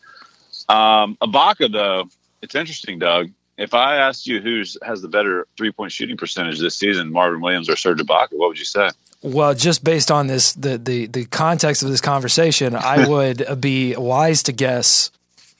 Um, 0.69 1.17
Ibaka, 1.21 1.71
though, 1.71 2.09
it's 2.41 2.55
interesting, 2.55 2.99
Doug. 2.99 3.29
If 3.57 3.73
I 3.73 3.97
asked 3.97 4.25
you 4.25 4.41
who 4.41 4.63
has 4.81 5.01
the 5.01 5.07
better 5.09 5.45
three 5.57 5.71
point 5.71 5.91
shooting 5.91 6.17
percentage 6.17 6.59
this 6.59 6.75
season, 6.75 7.11
Marvin 7.11 7.41
Williams 7.41 7.69
or 7.69 7.75
Serge 7.75 7.99
Ibaka, 7.99 8.29
what 8.31 8.49
would 8.49 8.59
you 8.59 8.65
say? 8.65 8.89
Well, 9.21 9.53
just 9.53 9.83
based 9.83 10.09
on 10.09 10.27
this, 10.27 10.53
the 10.53 10.77
the 10.77 11.05
the 11.07 11.25
context 11.25 11.83
of 11.83 11.89
this 11.89 12.01
conversation, 12.01 12.75
I 12.75 13.07
would 13.09 13.61
be 13.61 13.95
wise 13.95 14.43
to 14.43 14.51
guess 14.51 15.11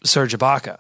Serge 0.03 0.34
Ibaka. 0.34 0.79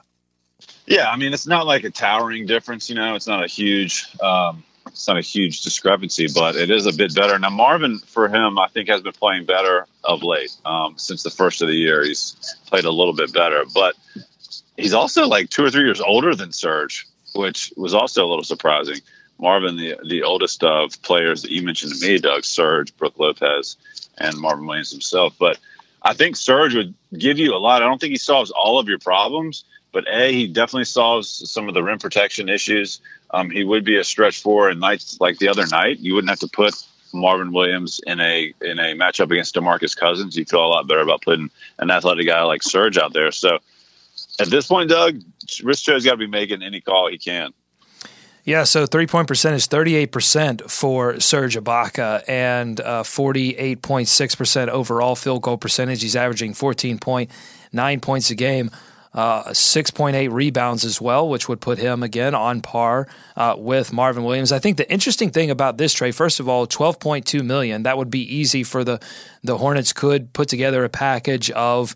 Yeah, 0.87 1.09
I 1.09 1.15
mean, 1.15 1.33
it's 1.33 1.47
not 1.47 1.65
like 1.65 1.83
a 1.83 1.89
towering 1.89 2.45
difference. 2.45 2.89
You 2.89 2.95
know, 2.95 3.15
it's 3.15 3.27
not 3.27 3.43
a 3.43 3.47
huge. 3.47 4.07
Um, 4.21 4.63
it's 4.93 5.07
not 5.07 5.17
a 5.17 5.21
huge 5.21 5.61
discrepancy, 5.63 6.27
but 6.33 6.55
it 6.55 6.69
is 6.69 6.85
a 6.85 6.93
bit 6.93 7.15
better. 7.15 7.37
Now, 7.39 7.49
Marvin, 7.49 7.97
for 7.97 8.27
him, 8.27 8.59
I 8.59 8.67
think 8.67 8.89
has 8.89 9.01
been 9.01 9.13
playing 9.13 9.45
better 9.45 9.87
of 10.03 10.21
late. 10.21 10.55
Um, 10.65 10.93
since 10.97 11.23
the 11.23 11.31
first 11.31 11.63
of 11.63 11.67
the 11.67 11.73
year, 11.73 12.03
he's 12.03 12.55
played 12.67 12.85
a 12.85 12.91
little 12.91 13.13
bit 13.13 13.33
better, 13.33 13.63
but 13.73 13.95
he's 14.77 14.93
also 14.93 15.27
like 15.27 15.49
two 15.49 15.65
or 15.65 15.71
three 15.71 15.83
years 15.83 15.99
older 15.99 16.35
than 16.35 16.51
Serge, 16.51 17.07
which 17.33 17.73
was 17.75 17.95
also 17.95 18.23
a 18.23 18.29
little 18.29 18.43
surprising. 18.43 18.99
Marvin, 19.39 19.77
the 19.77 19.97
the 20.07 20.23
oldest 20.23 20.63
of 20.63 21.01
players 21.01 21.41
that 21.41 21.51
you 21.51 21.63
mentioned 21.63 21.93
to 21.93 22.07
me, 22.07 22.19
Doug, 22.19 22.45
Serge, 22.45 22.95
Brook 22.95 23.17
Lopez, 23.17 23.77
and 24.17 24.37
Marvin 24.37 24.67
Williams 24.67 24.91
himself. 24.91 25.33
But 25.39 25.57
I 26.03 26.13
think 26.13 26.35
Serge 26.35 26.75
would 26.75 26.93
give 27.17 27.39
you 27.39 27.55
a 27.55 27.57
lot. 27.57 27.81
I 27.81 27.87
don't 27.87 27.99
think 27.99 28.11
he 28.11 28.17
solves 28.17 28.51
all 28.51 28.77
of 28.77 28.87
your 28.87 28.99
problems, 28.99 29.63
but 29.91 30.05
A, 30.07 30.31
he 30.31 30.47
definitely 30.47 30.85
solves 30.85 31.49
some 31.49 31.67
of 31.67 31.73
the 31.73 31.81
rim 31.81 31.97
protection 31.97 32.47
issues. 32.47 33.01
Um, 33.33 33.49
he 33.49 33.63
would 33.63 33.83
be 33.83 33.97
a 33.97 34.03
stretch 34.03 34.41
four, 34.41 34.69
and 34.69 34.79
nights 34.79 35.17
like 35.19 35.39
the 35.39 35.49
other 35.49 35.65
night, 35.67 35.99
you 35.99 36.13
wouldn't 36.13 36.29
have 36.29 36.39
to 36.39 36.47
put 36.47 36.75
Marvin 37.13 37.51
Williams 37.51 37.99
in 38.05 38.19
a 38.19 38.53
in 38.61 38.79
a 38.79 38.95
matchup 38.95 39.31
against 39.31 39.55
Demarcus 39.55 39.97
Cousins. 39.97 40.37
You 40.37 40.45
feel 40.45 40.65
a 40.65 40.67
lot 40.67 40.87
better 40.87 41.01
about 41.01 41.21
putting 41.23 41.49
an 41.79 41.91
athletic 41.91 42.27
guy 42.27 42.43
like 42.43 42.63
Serge 42.63 42.97
out 42.97 43.13
there. 43.13 43.31
So 43.31 43.59
at 44.39 44.49
this 44.49 44.67
point, 44.67 44.89
Doug, 44.89 45.21
Rich 45.63 45.83
Cho's 45.83 46.05
got 46.05 46.11
to 46.11 46.17
be 46.17 46.27
making 46.27 46.61
any 46.63 46.79
call 46.79 47.09
he 47.09 47.17
can. 47.17 47.53
Yeah, 48.45 48.65
so 48.65 48.85
three 48.85 49.07
point 49.07 49.29
percentage, 49.29 49.69
38% 49.69 50.69
for 50.69 51.19
Serge 51.21 51.55
Ibaka 51.55 52.23
and 52.27 52.79
uh, 52.81 53.03
48.6% 53.03 54.67
overall 54.67 55.15
field 55.15 55.43
goal 55.43 55.57
percentage. 55.57 56.01
He's 56.01 56.17
averaging 56.17 56.53
14.9 56.53 58.01
points 58.01 58.29
a 58.31 58.35
game. 58.35 58.69
Uh, 59.13 59.43
6.8 59.49 60.31
rebounds 60.31 60.83
as 60.83 60.99
well, 60.99 61.29
which 61.29 61.47
would 61.47 61.61
put 61.61 61.77
him 61.77 62.01
again 62.01 62.33
on 62.33 62.61
par 62.61 63.07
uh, 63.37 63.53
with 63.55 63.93
Marvin 63.93 64.23
Williams. 64.23 64.51
I 64.51 64.57
think 64.57 64.77
the 64.77 64.91
interesting 64.91 65.29
thing 65.29 65.51
about 65.51 65.77
this 65.77 65.93
trade, 65.93 66.15
first 66.15 66.39
of 66.39 66.49
all, 66.49 66.65
12.2 66.65 67.45
million, 67.45 67.83
that 67.83 67.95
would 67.95 68.09
be 68.09 68.21
easy 68.35 68.63
for 68.63 68.83
the 68.83 68.99
the 69.43 69.57
Hornets 69.57 69.93
could 69.93 70.33
put 70.33 70.47
together 70.47 70.83
a 70.83 70.89
package 70.89 71.51
of 71.51 71.93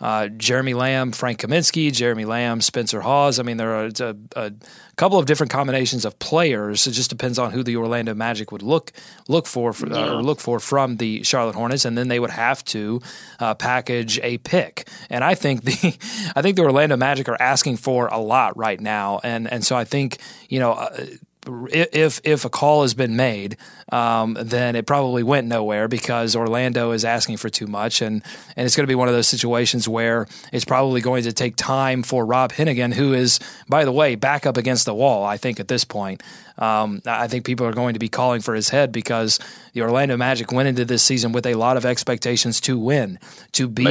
uh, 0.00 0.28
Jeremy 0.28 0.74
Lamb, 0.74 1.12
Frank 1.12 1.40
Kaminsky, 1.40 1.92
Jeremy 1.92 2.24
Lamb, 2.24 2.60
Spencer 2.60 3.00
Hawes. 3.00 3.38
I 3.38 3.42
mean, 3.42 3.56
there 3.56 3.74
are 3.74 3.90
a, 3.98 4.16
a, 4.36 4.52
couple 4.96 5.18
of 5.18 5.26
different 5.26 5.50
combinations 5.50 6.04
of 6.04 6.18
players. 6.18 6.86
It 6.86 6.92
just 6.92 7.10
depends 7.10 7.38
on 7.38 7.52
who 7.52 7.62
the 7.62 7.76
Orlando 7.76 8.14
Magic 8.14 8.52
would 8.52 8.62
look 8.62 8.92
look 9.28 9.46
for, 9.46 9.72
for 9.72 9.92
uh, 9.92 10.16
or 10.16 10.22
look 10.22 10.40
for 10.40 10.60
from 10.60 10.96
the 10.96 11.22
Charlotte 11.24 11.54
Hornets, 11.54 11.84
and 11.84 11.98
then 11.98 12.08
they 12.08 12.20
would 12.20 12.30
have 12.30 12.64
to 12.66 13.00
uh, 13.40 13.54
package 13.54 14.20
a 14.22 14.38
pick. 14.38 14.88
And 15.10 15.24
I 15.24 15.34
think 15.34 15.64
the 15.64 15.98
I 16.36 16.42
think 16.42 16.56
the 16.56 16.62
Orlando 16.62 16.96
Magic 16.96 17.28
are 17.28 17.40
asking 17.40 17.78
for 17.78 18.06
a 18.08 18.18
lot 18.18 18.56
right 18.56 18.80
now, 18.80 19.20
and 19.24 19.50
and 19.50 19.64
so 19.64 19.76
I 19.76 19.84
think 19.84 20.18
you 20.48 20.60
know 20.60 20.72
uh, 20.72 21.06
if 21.46 22.20
if 22.24 22.44
a 22.44 22.50
call 22.50 22.82
has 22.82 22.94
been 22.94 23.16
made, 23.16 23.56
um, 23.90 24.36
then 24.40 24.76
it 24.76 24.86
probably 24.86 25.22
went 25.22 25.46
nowhere 25.46 25.88
because 25.88 26.36
Orlando 26.36 26.90
is 26.92 27.04
asking 27.04 27.38
for 27.38 27.48
too 27.48 27.66
much, 27.66 28.02
and 28.02 28.22
and 28.56 28.66
it's 28.66 28.76
going 28.76 28.84
to 28.84 28.90
be 28.90 28.94
one 28.94 29.08
of 29.08 29.14
those 29.14 29.28
situations 29.28 29.88
where 29.88 30.26
it's 30.52 30.64
probably 30.64 31.00
going 31.00 31.22
to 31.24 31.32
take 31.32 31.56
time 31.56 32.02
for 32.02 32.26
Rob 32.26 32.52
Hennigan, 32.52 32.92
who 32.92 33.14
is, 33.14 33.40
by 33.68 33.84
the 33.84 33.92
way, 33.92 34.14
back 34.14 34.46
up 34.46 34.56
against 34.56 34.84
the 34.84 34.94
wall. 34.94 35.24
I 35.24 35.36
think 35.36 35.60
at 35.60 35.68
this 35.68 35.84
point, 35.84 36.22
um, 36.58 37.00
I 37.06 37.28
think 37.28 37.44
people 37.44 37.66
are 37.66 37.72
going 37.72 37.94
to 37.94 38.00
be 38.00 38.08
calling 38.08 38.40
for 38.40 38.54
his 38.54 38.68
head 38.68 38.92
because 38.92 39.38
the 39.72 39.82
Orlando 39.82 40.16
Magic 40.16 40.52
went 40.52 40.68
into 40.68 40.84
this 40.84 41.02
season 41.02 41.32
with 41.32 41.46
a 41.46 41.54
lot 41.54 41.76
of 41.76 41.86
expectations 41.86 42.60
to 42.62 42.78
win, 42.78 43.18
to 43.52 43.68
be 43.68 43.84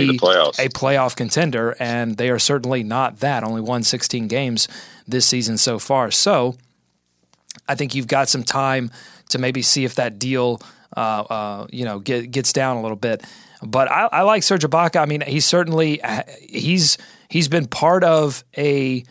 a 0.59 0.69
playoff 0.69 1.15
contender, 1.15 1.75
and 1.79 2.17
they 2.17 2.29
are 2.29 2.39
certainly 2.39 2.83
not 2.83 3.19
that. 3.21 3.43
Only 3.43 3.61
won 3.61 3.83
16 3.83 4.27
games 4.27 4.67
this 5.07 5.25
season 5.25 5.57
so 5.57 5.79
far. 5.79 6.11
So 6.11 6.57
I 7.67 7.75
think 7.75 7.95
you've 7.95 8.07
got 8.07 8.29
some 8.29 8.43
time 8.43 8.91
to 9.29 9.37
maybe 9.37 9.61
see 9.61 9.83
if 9.85 9.95
that 9.95 10.19
deal, 10.19 10.61
uh, 10.95 11.21
uh, 11.29 11.67
you 11.71 11.85
know, 11.85 11.99
get, 11.99 12.31
gets 12.31 12.53
down 12.53 12.77
a 12.77 12.81
little 12.81 12.97
bit. 12.97 13.23
But 13.61 13.89
I, 13.89 14.07
I 14.11 14.21
like 14.21 14.43
Serge 14.43 14.63
Ibaka. 14.63 15.01
I 15.01 15.05
mean, 15.05 15.21
he's 15.21 15.45
certainly 15.45 15.99
he's 16.39 16.97
he's 17.29 17.47
been 17.47 17.67
part 17.67 18.03
of 18.03 18.43
a 18.57 19.03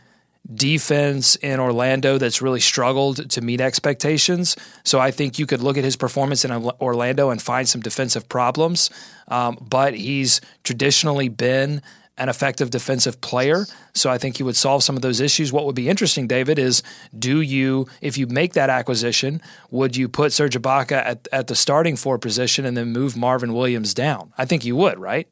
defense 0.55 1.35
in 1.37 1.59
Orlando 1.59 2.19
that's 2.19 2.41
really 2.41 2.61
struggled 2.61 3.29
to 3.31 3.41
meet 3.41 3.61
expectations. 3.61 4.57
So 4.85 5.01
I 5.01 5.11
think 5.11 5.39
you 5.39 5.47
could 5.47 5.61
look 5.61 5.77
at 5.77 5.85
his 5.85 5.97
performance 5.97 6.45
in 6.45 6.53
Orlando 6.53 7.31
and 7.31 7.43
find 7.43 7.69
some 7.69 7.81
defensive 7.81 8.29
problems. 8.29 8.91
Um, 9.29 9.59
but 9.61 9.95
he's 9.95 10.41
traditionally 10.63 11.29
been 11.29 11.83
an 12.19 12.29
effective 12.29 12.71
defensive 12.71 13.21
player. 13.21 13.67
So 13.95 14.11
I 14.11 14.19
think 14.19 14.39
he 14.39 14.43
would 14.43 14.57
solve 14.57 14.83
some 14.83 14.97
of 14.97 15.03
those 15.03 15.21
issues. 15.21 15.53
What 15.53 15.67
would 15.67 15.75
be 15.75 15.89
interesting, 15.89 16.27
David, 16.27 16.59
is 16.59 16.83
do 17.17 17.41
you, 17.41 17.87
if 18.01 18.17
you 18.17 18.27
make 18.27 18.55
that 18.55 18.71
acquisition, 18.71 19.43
would 19.71 19.97
you 19.97 20.09
put 20.09 20.33
Serge 20.33 20.57
Ibaka 20.57 20.93
at, 20.93 21.29
at 21.31 21.47
the 21.47 21.55
starting 21.55 21.97
four 21.97 22.19
position 22.19 22.65
and 22.65 22.77
then 22.77 22.93
move 22.93 23.17
Marvin 23.17 23.53
Williams 23.53 23.93
down? 23.93 24.33
I 24.39 24.47
think 24.47 24.65
you 24.65 24.77
would, 24.77 24.99
right? 24.99 25.29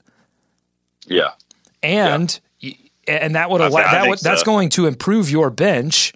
Yeah. 1.07 1.31
And 1.83 2.39
yeah. 2.61 2.73
and 3.07 3.35
that 3.35 3.51
would 3.51 3.61
allow 3.61 3.91
that 3.91 4.09
would, 4.09 4.19
so. 4.19 4.29
that's 4.29 4.43
going 4.43 4.71
to 4.71 4.87
improve 4.87 5.31
your 5.31 5.51
bench. 5.51 6.13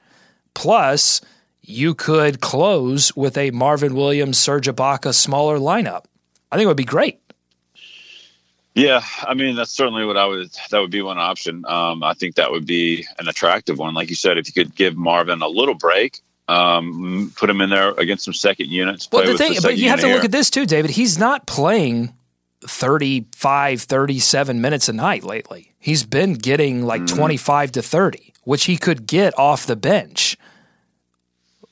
Plus, 0.55 1.21
you 1.63 1.95
could 1.95 2.41
close 2.41 3.15
with 3.15 3.37
a 3.37 3.51
Marvin 3.51 3.95
Williams, 3.95 4.39
Serge 4.39 4.67
Ibaka 4.67 5.15
smaller 5.15 5.59
lineup. 5.59 6.05
I 6.51 6.57
think 6.57 6.65
it 6.65 6.69
would 6.69 6.77
be 6.77 6.85
great. 6.85 7.21
Yeah, 8.79 9.03
I 9.23 9.35
mean 9.35 9.57
that's 9.57 9.73
certainly 9.73 10.05
what 10.05 10.17
I 10.17 10.27
would. 10.27 10.51
That 10.71 10.81
would 10.81 10.91
be 10.91 11.03
one 11.03 11.19
option. 11.19 11.65
Um, 11.67 12.03
I 12.03 12.15
think 12.15 12.37
that 12.37 12.51
would 12.51 12.67
be 12.67 13.07
an 13.19 13.29
attractive 13.29 13.79
one. 13.79 13.95
Like 13.95 14.11
you 14.11 14.17
said, 14.17 14.39
if 14.39 14.47
you 14.47 14.53
could 14.53 14.75
give 14.75 14.97
Marvin 14.97 15.43
a 15.43 15.49
little 15.49 15.75
break, 15.75 16.21
um, 16.49 17.33
put 17.37 17.51
him 17.51 17.61
in 17.61 17.71
there 17.71 17.91
against 17.91 18.25
some 18.25 18.35
second 18.35 18.69
units. 18.69 19.09
Well, 19.13 19.27
the 19.27 19.37
thing, 19.37 19.55
the 19.55 19.61
but 19.63 19.77
you 19.77 19.89
have 19.89 20.01
to 20.01 20.09
look 20.09 20.25
at 20.25 20.33
this 20.33 20.51
too, 20.51 20.67
David. 20.67 20.93
He's 20.93 21.19
not 21.19 21.47
playing 21.47 22.15
35, 22.63 23.83
37 23.83 24.61
minutes 24.61 24.89
a 24.89 24.93
night 24.93 25.25
lately. 25.25 25.75
He's 25.79 26.05
been 26.05 26.35
getting 26.35 26.83
like 26.83 27.03
mm 27.03 27.09
25 27.09 27.73
to 27.73 27.83
30, 27.83 28.33
which 28.45 28.65
he 28.65 28.77
could 28.77 29.07
get 29.07 29.39
off 29.39 29.67
the 29.67 29.77
bench. 29.77 30.37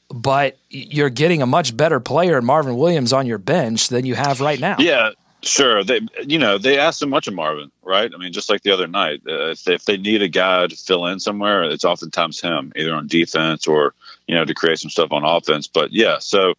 But 0.09 0.57
you're 0.71 1.11
getting 1.11 1.43
a 1.43 1.47
much 1.47 1.77
better 1.77 1.99
player 1.99 2.39
in 2.39 2.45
Marvin 2.45 2.77
Williams 2.77 3.13
on 3.13 3.27
your 3.27 3.39
bench 3.39 3.89
than 3.89 4.07
you 4.07 4.15
have 4.15 4.41
right 4.41 4.61
now. 4.61 4.77
Yeah, 4.79 5.11
Sure, 5.47 5.85
they 5.85 6.01
you 6.27 6.41
know 6.41 6.59
they 6.59 6.77
ask 6.77 6.99
so 6.99 7.07
much 7.07 7.29
of 7.29 7.35
Marvin, 7.35 7.71
right? 7.83 8.11
I 8.13 8.19
mean, 8.19 8.33
just 8.33 8.51
like 8.51 8.63
the 8.63 8.73
other 8.73 8.89
night, 8.89 9.23
uh, 9.29 9.51
if, 9.51 9.63
they, 9.63 9.75
if 9.75 9.85
they 9.85 9.97
need 9.97 10.21
a 10.21 10.29
guy 10.29 10.67
to 10.67 10.75
fill 10.75 11.07
in 11.07 11.21
somewhere, 11.21 11.63
it's 11.63 11.85
oftentimes 11.85 12.41
him, 12.41 12.73
either 12.75 12.93
on 12.93 13.07
defense 13.07 13.69
or 13.69 13.95
you 14.27 14.35
know 14.35 14.45
to 14.45 14.55
create 14.55 14.81
some 14.81 14.91
stuff 14.91 15.13
on 15.13 15.25
offense. 15.25 15.69
But 15.69 15.93
yeah, 15.93 16.19
so 16.19 16.55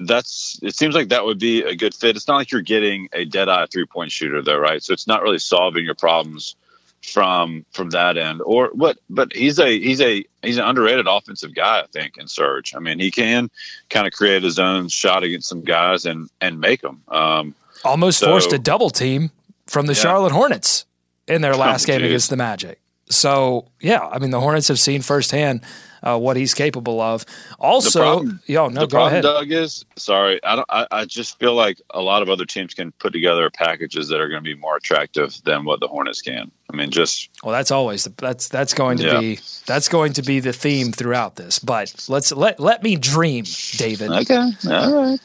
that's 0.00 0.58
it 0.62 0.74
seems 0.74 0.94
like 0.94 1.10
that 1.10 1.26
would 1.26 1.38
be 1.38 1.62
a 1.62 1.76
good 1.76 1.94
fit. 1.94 2.16
It's 2.16 2.26
not 2.26 2.36
like 2.36 2.50
you're 2.50 2.62
getting 2.62 3.10
a 3.12 3.26
dead 3.26 3.50
eye 3.50 3.66
three 3.66 3.84
point 3.84 4.10
shooter 4.10 4.40
though, 4.40 4.58
right? 4.58 4.82
So 4.82 4.94
it's 4.94 5.06
not 5.06 5.22
really 5.22 5.38
solving 5.38 5.84
your 5.84 5.94
problems 5.94 6.56
from 7.02 7.66
from 7.72 7.90
that 7.90 8.16
end 8.16 8.40
or 8.46 8.70
what 8.74 8.96
but 9.10 9.32
he's 9.32 9.58
a 9.58 9.66
he's 9.80 10.00
a 10.00 10.24
he's 10.40 10.56
an 10.56 10.64
underrated 10.64 11.08
offensive 11.08 11.52
guy 11.52 11.80
i 11.80 11.86
think 11.88 12.16
in 12.16 12.28
Serge. 12.28 12.76
i 12.76 12.78
mean 12.78 13.00
he 13.00 13.10
can 13.10 13.50
kind 13.90 14.06
of 14.06 14.12
create 14.12 14.44
his 14.44 14.60
own 14.60 14.88
shot 14.88 15.24
against 15.24 15.48
some 15.48 15.62
guys 15.62 16.06
and 16.06 16.30
and 16.40 16.60
make 16.60 16.80
them 16.80 17.02
um 17.08 17.56
Almost 17.84 18.20
so, 18.20 18.26
forced 18.26 18.52
a 18.52 18.58
double 18.58 18.90
team 18.90 19.30
from 19.66 19.86
the 19.86 19.94
yeah. 19.94 20.00
Charlotte 20.00 20.32
Hornets 20.32 20.86
in 21.26 21.42
their 21.42 21.56
last 21.56 21.88
oh, 21.88 21.92
game 21.92 22.04
against 22.04 22.30
the 22.30 22.36
Magic. 22.36 22.80
So 23.08 23.66
yeah, 23.80 24.06
I 24.06 24.18
mean 24.18 24.30
the 24.30 24.40
Hornets 24.40 24.68
have 24.68 24.78
seen 24.78 25.02
firsthand 25.02 25.62
uh, 26.02 26.18
what 26.18 26.36
he's 26.36 26.54
capable 26.54 27.00
of. 27.00 27.24
Also, 27.58 28.00
problem, 28.00 28.40
yo, 28.46 28.68
no, 28.68 28.80
the 28.82 28.86
go 28.86 28.96
problem, 28.96 29.12
ahead. 29.12 29.22
Doug 29.22 29.52
is 29.52 29.84
sorry. 29.96 30.42
I 30.42 30.56
don't. 30.56 30.66
I, 30.68 30.86
I, 30.90 31.04
just 31.04 31.38
feel 31.38 31.54
like 31.54 31.80
a 31.90 32.00
lot 32.00 32.22
of 32.22 32.28
other 32.28 32.44
teams 32.44 32.74
can 32.74 32.92
put 32.92 33.12
together 33.12 33.48
packages 33.50 34.08
that 34.08 34.20
are 34.20 34.28
going 34.28 34.42
to 34.42 34.44
be 34.44 34.58
more 34.58 34.76
attractive 34.76 35.40
than 35.44 35.64
what 35.64 35.80
the 35.80 35.88
Hornets 35.88 36.22
can. 36.22 36.50
I 36.72 36.76
mean, 36.76 36.90
just 36.90 37.28
well, 37.42 37.52
that's 37.52 37.70
always 37.70 38.04
the, 38.04 38.14
that's 38.16 38.48
that's 38.48 38.74
going 38.74 38.98
to 38.98 39.06
yeah. 39.06 39.20
be 39.20 39.38
that's 39.66 39.88
going 39.88 40.14
to 40.14 40.22
be 40.22 40.40
the 40.40 40.52
theme 40.52 40.90
throughout 40.90 41.36
this. 41.36 41.58
But 41.58 41.94
let's 42.08 42.32
let 42.32 42.58
let 42.58 42.82
me 42.82 42.96
dream, 42.96 43.44
David. 43.76 44.10
Okay, 44.10 44.50
all 44.70 44.94
right 44.94 45.20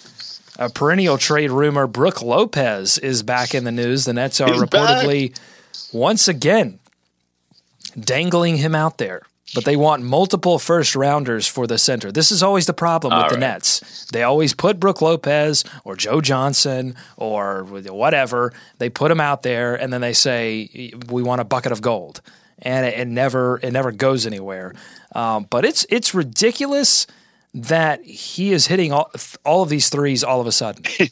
a 0.58 0.70
perennial 0.70 1.18
trade 1.18 1.52
rumor. 1.52 1.88
Brook 1.88 2.22
Lopez 2.22 2.98
is 2.98 3.24
back 3.24 3.54
in 3.56 3.64
the 3.64 3.72
news. 3.72 4.06
The 4.06 4.14
Nets 4.14 4.42
are 4.42 4.52
He's 4.52 4.62
reportedly 4.62 5.32
back. 5.34 5.40
once 5.94 6.28
again 6.28 6.80
dangling 8.00 8.58
him 8.58 8.76
out 8.76 8.98
there. 8.98 9.24
But 9.56 9.64
they 9.64 9.78
want 9.78 10.04
multiple 10.04 10.60
first 10.60 10.94
rounders 10.94 11.48
for 11.48 11.68
the 11.68 11.78
center. 11.78 12.12
This 12.12 12.32
is 12.34 12.44
always 12.44 12.66
the 12.66 12.74
problem 12.74 13.14
with 13.14 13.24
All 13.24 13.30
the 13.30 13.36
right. 13.36 13.40
Nets. 13.40 14.06
They 14.12 14.24
always 14.24 14.54
put 14.54 14.78
Brook 14.78 15.02
Lopez 15.02 15.64
or 15.86 15.96
Joe 15.96 16.20
Johnson 16.20 16.96
or 17.16 17.64
whatever. 17.64 18.52
They 18.78 18.90
put 18.90 19.08
them 19.08 19.22
out 19.22 19.44
there 19.44 19.74
and 19.76 19.92
then 19.92 20.02
they 20.02 20.12
say, 20.12 20.92
we 21.08 21.24
want 21.24 21.40
a 21.40 21.46
bucket 21.46 21.72
of 21.72 21.82
gold. 21.82 22.22
And 22.60 22.86
it, 22.86 23.00
it 23.00 23.08
never 23.08 23.60
it 23.64 23.72
never 23.72 23.92
goes 23.94 24.26
anywhere. 24.26 24.74
Um, 25.16 25.48
but 25.50 25.64
it's 25.64 25.86
it's 25.90 26.14
ridiculous 26.14 27.08
that 27.64 28.04
he 28.04 28.54
is 28.54 28.68
hitting 28.68 28.92
all, 28.92 29.12
all 29.44 29.64
of 29.64 29.70
these 29.70 29.90
threes 29.90 30.24
all 30.24 30.40
of 30.40 30.48
a 30.48 30.52
sudden. 30.52 30.84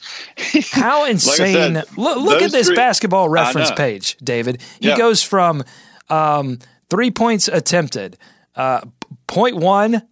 How 0.71 1.05
insane! 1.05 1.75
Like 1.75 1.85
said, 1.87 1.97
look, 1.97 2.17
look 2.17 2.41
at 2.41 2.51
this 2.51 2.67
three, 2.67 2.75
basketball 2.75 3.29
reference 3.29 3.71
page, 3.71 4.15
David. 4.17 4.61
He 4.79 4.89
yeah. 4.89 4.97
goes 4.97 5.23
from 5.23 5.63
um, 6.09 6.59
three 6.89 7.11
points 7.11 7.47
attempted, 7.47 8.17
uh, 8.55 8.81
point 9.27 9.55
one 9.55 10.07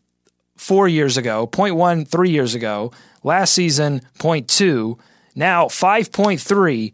four 0.58 0.88
years 0.88 1.18
ago, 1.18 1.46
point 1.46 1.76
one 1.76 2.06
three 2.06 2.32
years 2.32 2.56
ago, 2.56 2.92
last 3.24 3.54
season 3.54 4.02
point 4.18 4.48
two, 4.48 4.98
now 5.36 5.68
five 5.68 6.12
point 6.12 6.42
three. 6.42 6.94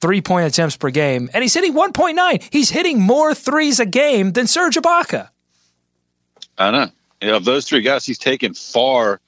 Three 0.00 0.20
point 0.20 0.46
attempts 0.46 0.76
per 0.76 0.90
game, 0.90 1.28
and 1.34 1.42
he's 1.42 1.54
hitting 1.54 1.74
1.9. 1.74 2.48
He's 2.52 2.70
hitting 2.70 3.00
more 3.00 3.34
threes 3.34 3.80
a 3.80 3.84
game 3.84 4.30
than 4.30 4.46
Serge 4.46 4.76
Ibaka. 4.76 5.30
I 6.56 6.70
know 6.70 6.90
of 7.22 7.44
those 7.44 7.66
three 7.66 7.82
guys, 7.82 8.04
he's 8.04 8.18
taken 8.18 8.54
far 8.54 9.20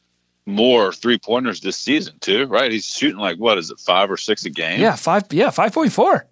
more 0.47 0.93
three 0.93 1.19
pointers 1.19 1.61
this 1.61 1.77
season 1.77 2.15
too, 2.21 2.47
right? 2.47 2.71
He's 2.71 2.87
shooting 2.87 3.19
like 3.19 3.39
what 3.39 3.59
is 3.59 3.71
it, 3.71 3.79
five 3.79 4.11
or 4.11 4.17
six 4.17 4.45
a 4.45 4.51
game? 4.51 4.81
Yeah, 4.81 4.97
five. 4.97 5.25
Yeah, 5.31 5.51
five 5.51 5.73
point 5.73 5.93
four. 5.93 6.27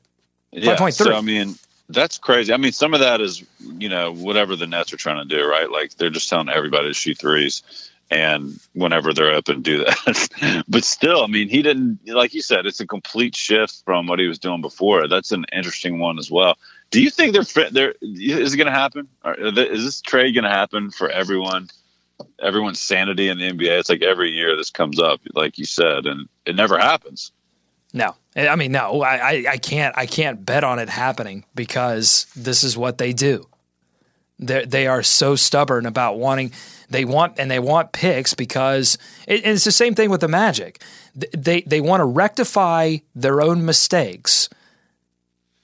Yeah, 0.51 0.77
5.3. 0.77 0.93
so 0.95 1.15
I 1.15 1.21
mean, 1.21 1.57
that's 1.89 2.19
crazy. 2.19 2.53
I 2.53 2.57
mean, 2.57 2.73
some 2.73 2.95
of 2.95 3.01
that 3.01 3.21
is 3.21 3.45
you 3.61 3.89
know 3.89 4.13
whatever 4.13 4.57
the 4.57 4.67
Nets 4.67 4.93
are 4.93 4.97
trying 4.97 5.27
to 5.27 5.37
do, 5.37 5.47
right? 5.47 5.71
Like 5.71 5.97
they're 5.97 6.11
just 6.11 6.29
telling 6.29 6.49
everybody 6.49 6.89
to 6.89 6.95
shoot 6.95 7.19
threes, 7.19 7.91
and 8.11 8.59
whenever 8.73 9.13
they're 9.13 9.33
open, 9.33 9.63
do 9.63 9.85
that. 9.85 10.65
but 10.69 10.85
still, 10.85 11.23
I 11.23 11.27
mean, 11.27 11.49
he 11.49 11.63
didn't. 11.63 12.01
Like 12.07 12.35
you 12.35 12.43
said, 12.43 12.67
it's 12.67 12.81
a 12.81 12.87
complete 12.87 13.37
shift 13.37 13.83
from 13.85 14.07
what 14.07 14.19
he 14.19 14.27
was 14.27 14.39
doing 14.39 14.61
before. 14.61 15.09
That's 15.09 15.33
an 15.33 15.45
interesting 15.53 15.99
one 15.99 16.19
as 16.19 16.31
well. 16.31 16.57
Do 16.91 17.03
you 17.03 17.11
think 17.11 17.35
they're 17.35 17.43
is 18.01 18.55
it 18.55 18.57
going 18.57 18.67
to 18.67 18.73
happen? 18.73 19.09
Is 19.39 19.85
this 19.85 20.01
trade 20.01 20.33
going 20.35 20.45
to 20.45 20.51
happen 20.51 20.91
for 20.91 21.11
everyone? 21.11 21.69
Everyone's 22.41 22.81
sanity 22.81 23.29
in 23.29 23.39
the 23.39 23.51
NBA. 23.51 23.79
It's 23.79 23.89
like 23.89 24.03
every 24.03 24.31
year 24.31 24.57
this 24.57 24.71
comes 24.71 24.99
up, 24.99 25.21
like 25.35 25.59
you 25.59 25.67
said, 25.67 26.07
and 26.07 26.29
it 26.47 26.57
never 26.57 26.79
happens. 26.79 27.31
No, 27.93 28.15
I 28.37 28.57
mean, 28.57 28.73
no, 28.73 29.03
I, 29.03 29.45
I 29.49 29.57
can't, 29.57 29.97
I 29.97 30.07
can't 30.07 30.45
bet 30.45 30.65
on 30.65 30.79
it 30.79 30.89
happening 30.89 31.45
because 31.55 32.27
this 32.35 32.63
is 32.65 32.77
what 32.77 32.99
they 32.99 33.13
do. 33.13 33.47
They 34.39 34.65
they 34.65 34.87
are 34.87 35.03
so 35.03 35.37
stubborn 35.37 35.87
about 35.87 36.19
wanting. 36.19 36.53
They 36.91 37.05
want 37.05 37.39
and 37.39 37.51
they 37.51 37.59
want 37.59 37.93
picks 37.93 38.35
because 38.35 38.97
it, 39.27 39.45
it's 39.45 39.65
the 39.65 39.73
same 39.73 39.95
thing 39.95 40.11
with 40.11 40.21
the 40.21 40.29
Magic. 40.29 40.83
They 41.15 41.63
they 41.63 41.81
want 41.81 42.01
to 42.01 42.05
rectify 42.05 42.99
their 43.15 43.41
own 43.41 43.65
mistakes 43.65 44.49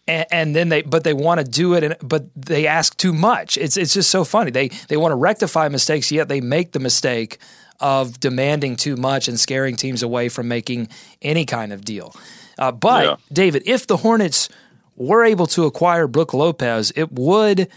and, 0.07 0.27
and, 0.31 0.57
then 0.57 0.69
they 0.69 0.83
but 0.83 1.05
they 1.05 1.15
want 1.15 1.39
to 1.39 1.45
do 1.45 1.75
it 1.75 1.85
and 1.85 1.97
but 2.03 2.25
they 2.35 2.67
ask 2.67 2.97
too 2.97 3.13
much 3.13 3.57
it's 3.57 3.77
it's 3.77 3.95
just 3.95 4.11
so 4.11 4.25
funny 4.25 4.51
they 4.51 4.69
they 4.89 4.97
want 4.97 5.13
to 5.13 5.17
rectify 5.17 5.69
mistakes 5.69 6.11
yet 6.13 6.29
they 6.29 6.41
make 6.41 6.73
the 6.73 6.81
mistake 6.81 7.39
of 7.81 8.21
demanding 8.21 8.77
too 8.77 8.97
much 8.97 9.29
and 9.29 9.39
scaring 9.39 9.77
teams 9.77 10.03
away 10.03 10.29
from 10.29 10.49
making 10.49 10.89
any 11.23 11.45
kind 11.45 11.73
of 11.73 11.85
deal 11.85 12.15
uh, 12.59 12.71
but 12.73 13.05
yeah. 13.05 13.17
david 13.33 13.63
if 13.67 13.87
the 13.87 13.99
hornets 13.99 14.49
were 14.97 15.25
able 15.25 15.47
to 15.47 15.65
acquire 15.65 16.07
brook 16.07 16.33
lopez 16.33 16.93
it 16.97 17.11
would 17.13 17.69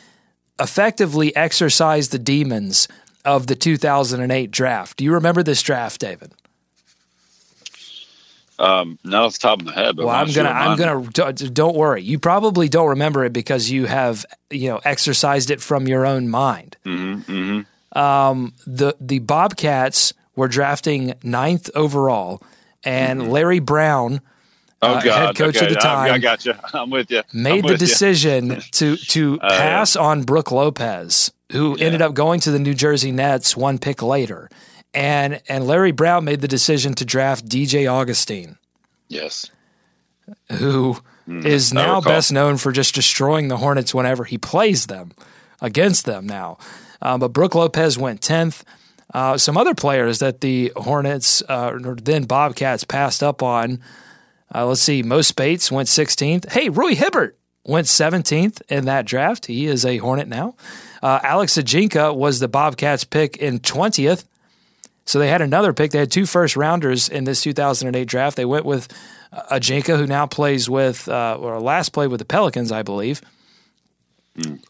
effectively 0.59 1.35
exercise 1.35 2.09
the 2.09 2.19
demons 2.19 2.87
of 3.27 3.47
the 3.47 3.55
2008 3.55 4.49
draft. 4.49 4.97
Do 4.97 5.03
you 5.03 5.13
remember 5.13 5.43
this 5.43 5.61
draft, 5.61 5.99
David? 5.99 6.31
Um, 8.59 8.97
not 9.03 9.25
off 9.25 9.33
the 9.33 9.39
top 9.39 9.59
of 9.59 9.65
my 9.67 9.73
head, 9.73 9.95
but 9.95 10.07
well, 10.07 10.15
I'm 10.15 10.31
gonna, 10.31 10.49
I'm 10.49 10.77
gonna. 10.77 11.33
Don't 11.33 11.75
worry. 11.75 12.01
You 12.01 12.17
probably 12.17 12.67
don't 12.67 12.87
remember 12.89 13.23
it 13.23 13.31
because 13.33 13.69
you 13.69 13.85
have, 13.85 14.25
you 14.49 14.69
know, 14.69 14.81
exercised 14.83 15.51
it 15.51 15.61
from 15.61 15.87
your 15.87 16.05
own 16.05 16.27
mind. 16.29 16.75
Mm-hmm, 16.83 17.31
mm-hmm. 17.31 17.97
Um, 17.99 18.53
the 18.65 18.95
the 18.99 19.19
Bobcats 19.19 20.13
were 20.35 20.47
drafting 20.47 21.13
ninth 21.23 21.69
overall, 21.75 22.41
and 22.83 23.21
mm-hmm. 23.21 23.29
Larry 23.31 23.59
Brown, 23.59 24.21
oh, 24.81 24.87
uh, 24.87 25.01
God. 25.01 25.27
head 25.27 25.35
coach 25.35 25.57
okay. 25.57 25.65
at 25.67 25.69
the 25.69 25.75
time, 25.79 26.11
I, 26.11 26.15
I 26.15 26.17
got 26.17 26.45
you. 26.45 26.53
I'm 26.73 26.89
with 26.89 27.11
you. 27.11 27.21
Made 27.33 27.51
I'm 27.51 27.61
the 27.61 27.73
with 27.73 27.81
you. 27.81 27.87
decision 27.87 28.61
to 28.71 28.97
to 28.97 29.39
Uh, 29.41 29.49
pass 29.49 29.95
on 29.95 30.23
Brook 30.23 30.51
Lopez, 30.51 31.31
who 31.51 31.75
Yeah. 31.77 31.85
ended 31.85 32.01
up 32.01 32.15
going 32.15 32.39
to 32.41 32.51
the 32.51 32.59
New 32.59 32.73
Jersey 32.73 33.11
Nets 33.11 33.55
one 33.55 33.77
pick 33.77 34.01
later, 34.01 34.49
and 34.97 35.41
and 35.47 35.67
Larry 35.67 35.91
Brown 35.91 36.25
made 36.25 36.41
the 36.41 36.47
decision 36.47 36.93
to 36.95 37.05
draft 37.05 37.47
DJ 37.47 37.91
Augustin. 37.91 38.57
Yes. 39.07 39.49
who 40.51 40.97
is 41.27 41.71
Mm, 41.71 41.77
I 41.77 41.85
now 41.85 42.01
best 42.01 42.31
known 42.31 42.57
for 42.57 42.71
just 42.71 42.95
destroying 42.95 43.47
the 43.47 43.57
Hornets 43.57 43.93
whenever 43.93 44.23
he 44.23 44.37
plays 44.37 44.87
them 44.87 45.11
against 45.61 46.05
them 46.05 46.25
now. 46.25 46.57
Um, 47.01 47.19
but 47.19 47.33
Brook 47.33 47.53
Lopez 47.53 47.97
went 47.97 48.21
10th. 48.21 48.63
Uh, 49.13 49.37
some 49.37 49.57
other 49.57 49.73
players 49.73 50.19
that 50.19 50.41
the 50.41 50.71
Hornets, 50.75 51.41
uh, 51.47 51.77
or 51.83 51.95
then 51.95 52.23
Bobcats, 52.23 52.83
passed 52.83 53.23
up 53.23 53.43
on. 53.43 53.81
Uh, 54.53 54.65
let's 54.65 54.81
see, 54.81 55.03
Mo 55.03 55.21
Speights 55.21 55.71
went 55.71 55.87
16th. 55.87 56.49
Hey, 56.51 56.69
Roy 56.69 56.95
Hibbert 56.95 57.37
went 57.65 57.87
17th 57.87 58.61
in 58.69 58.85
that 58.85 59.05
draft. 59.05 59.45
He 59.45 59.67
is 59.67 59.85
a 59.85 59.97
Hornet 59.97 60.27
now. 60.27 60.55
Uh, 61.03 61.19
Alex 61.23 61.57
Ajinça 61.57 62.15
was 62.15 62.39
the 62.39 62.47
Bobcats 62.47 63.03
pick 63.03 63.37
in 63.37 63.59
20th. 63.59 64.23
So 65.07 65.19
they 65.19 65.29
had 65.29 65.41
another 65.41 65.71
pick. 65.73 65.91
They 65.91 65.99
had 65.99 66.11
two 66.11 66.25
first 66.25 66.55
rounders 66.55 67.07
in 67.09 67.23
this 67.23 67.41
2008 67.41 68.05
draft. 68.07 68.35
They 68.35 68.45
went 68.45 68.65
with 68.65 68.87
uh, 69.31 69.57
Ajinça, 69.57 69.97
who 69.97 70.05
now 70.05 70.27
plays 70.27 70.69
with, 70.69 71.07
uh, 71.07 71.37
or 71.39 71.59
last 71.61 71.93
played 71.93 72.09
with 72.11 72.19
the 72.19 72.25
Pelicans, 72.25 72.71
I 72.71 72.83
believe. 72.83 73.21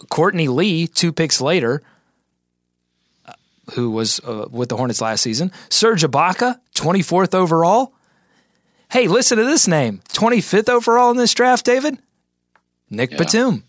Courtney 0.09 0.47
Lee, 0.47 0.87
two 0.87 1.11
picks 1.11 1.41
later, 1.41 1.81
uh, 3.25 3.33
who 3.73 3.89
was 3.91 4.19
uh, 4.21 4.45
with 4.49 4.69
the 4.69 4.77
Hornets 4.77 5.01
last 5.01 5.21
season. 5.21 5.51
Serge 5.69 6.03
Ibaka, 6.03 6.59
24th 6.75 7.33
overall. 7.33 7.93
Hey, 8.89 9.07
listen 9.07 9.37
to 9.39 9.43
this 9.43 9.67
name 9.67 10.01
25th 10.09 10.69
overall 10.69 11.11
in 11.11 11.17
this 11.17 11.33
draft, 11.33 11.65
David. 11.65 11.97
Nick 12.89 13.11
Yeah. 13.11 13.17
Batum. 13.17 13.63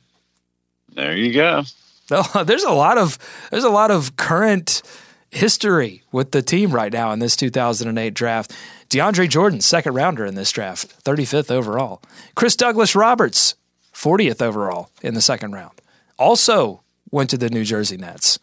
There 0.94 1.16
you 1.16 1.32
go. 1.32 1.64
There's 2.44 2.62
a 2.64 2.72
lot 2.72 2.98
of 2.98 3.18
there's 3.50 3.64
a 3.64 3.68
lot 3.70 3.90
of 3.90 4.16
current 4.16 4.82
history 5.30 6.02
with 6.12 6.30
the 6.30 6.42
team 6.42 6.72
right 6.72 6.92
now 6.92 7.12
in 7.12 7.18
this 7.18 7.36
2008 7.36 8.14
draft. 8.14 8.52
DeAndre 8.90 9.28
Jordan, 9.28 9.60
second 9.60 9.94
rounder 9.94 10.24
in 10.24 10.34
this 10.34 10.50
draft, 10.50 11.04
35th 11.04 11.50
overall. 11.50 12.00
Chris 12.34 12.56
Douglas 12.56 12.94
Roberts, 12.96 13.54
40th 13.92 14.40
overall 14.40 14.90
in 15.02 15.14
the 15.14 15.20
second 15.20 15.52
round. 15.52 15.80
Also 16.18 16.82
went 17.10 17.30
to 17.30 17.38
the 17.38 17.50
New 17.50 17.64
Jersey 17.64 17.96
Nets 17.96 18.38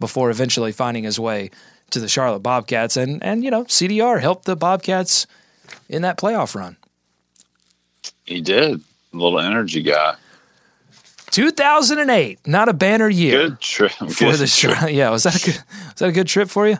before 0.00 0.30
eventually 0.30 0.72
finding 0.72 1.04
his 1.04 1.20
way 1.20 1.50
to 1.90 2.00
the 2.00 2.08
Charlotte 2.08 2.40
Bobcats 2.40 2.96
and 2.96 3.22
and 3.22 3.44
you 3.44 3.50
know, 3.50 3.64
CDR 3.64 4.20
helped 4.20 4.46
the 4.46 4.56
Bobcats 4.56 5.26
in 5.88 6.02
that 6.02 6.18
playoff 6.18 6.54
run. 6.54 6.76
He 8.24 8.40
did. 8.40 8.80
Little 9.12 9.38
energy 9.38 9.82
guy. 9.82 10.16
2008, 11.34 12.46
not 12.46 12.68
a 12.68 12.72
banner 12.72 13.08
year 13.08 13.48
Good 13.48 13.60
trip. 13.60 13.90
for 13.92 14.06
Good 14.06 14.38
the 14.38 14.46
trip. 14.46 14.90
Yeah, 14.92 15.10
was 15.10 15.24
that 15.24 15.34
a 15.34 15.44
good 15.44 15.56
was 15.56 15.94
that 15.96 16.08
a 16.08 16.12
good 16.12 16.28
trip 16.28 16.48
for 16.48 16.68
you? 16.68 16.78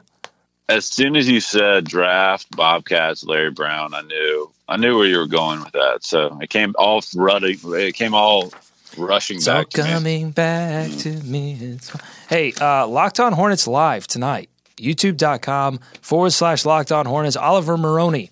As 0.68 0.86
soon 0.86 1.16
as 1.16 1.28
you 1.28 1.40
said 1.40 1.84
draft 1.84 2.46
Bobcats, 2.56 3.24
Larry 3.24 3.50
Brown, 3.50 3.94
I 3.94 4.02
knew 4.02 4.50
I 4.68 4.76
knew 4.76 4.96
where 4.96 5.06
you 5.08 5.18
were 5.18 5.26
going 5.26 5.60
with 5.60 5.72
that. 5.72 6.04
So 6.04 6.38
it 6.40 6.50
came 6.50 6.74
all 6.78 7.02
running. 7.16 7.58
It 7.64 7.94
came 7.94 8.14
all 8.14 8.52
rushing 8.96 9.38
It's 9.38 9.48
all 9.48 9.62
back 9.62 9.70
to 9.70 9.82
me. 9.82 9.90
coming 9.90 10.30
back 10.30 10.90
to 10.98 11.10
me. 11.24 11.52
It's- 11.60 12.00
Hey, 12.28 12.52
uh, 12.60 12.86
Locked 12.86 13.18
On 13.20 13.32
Hornets 13.32 13.66
live 13.66 14.06
tonight. 14.06 14.48
YouTube.com 14.78 15.80
forward 16.00 16.30
slash 16.32 16.64
Locked 16.64 16.92
On 16.92 17.04
Hornets. 17.06 17.36
Oliver 17.36 17.76
Maroney, 17.76 18.30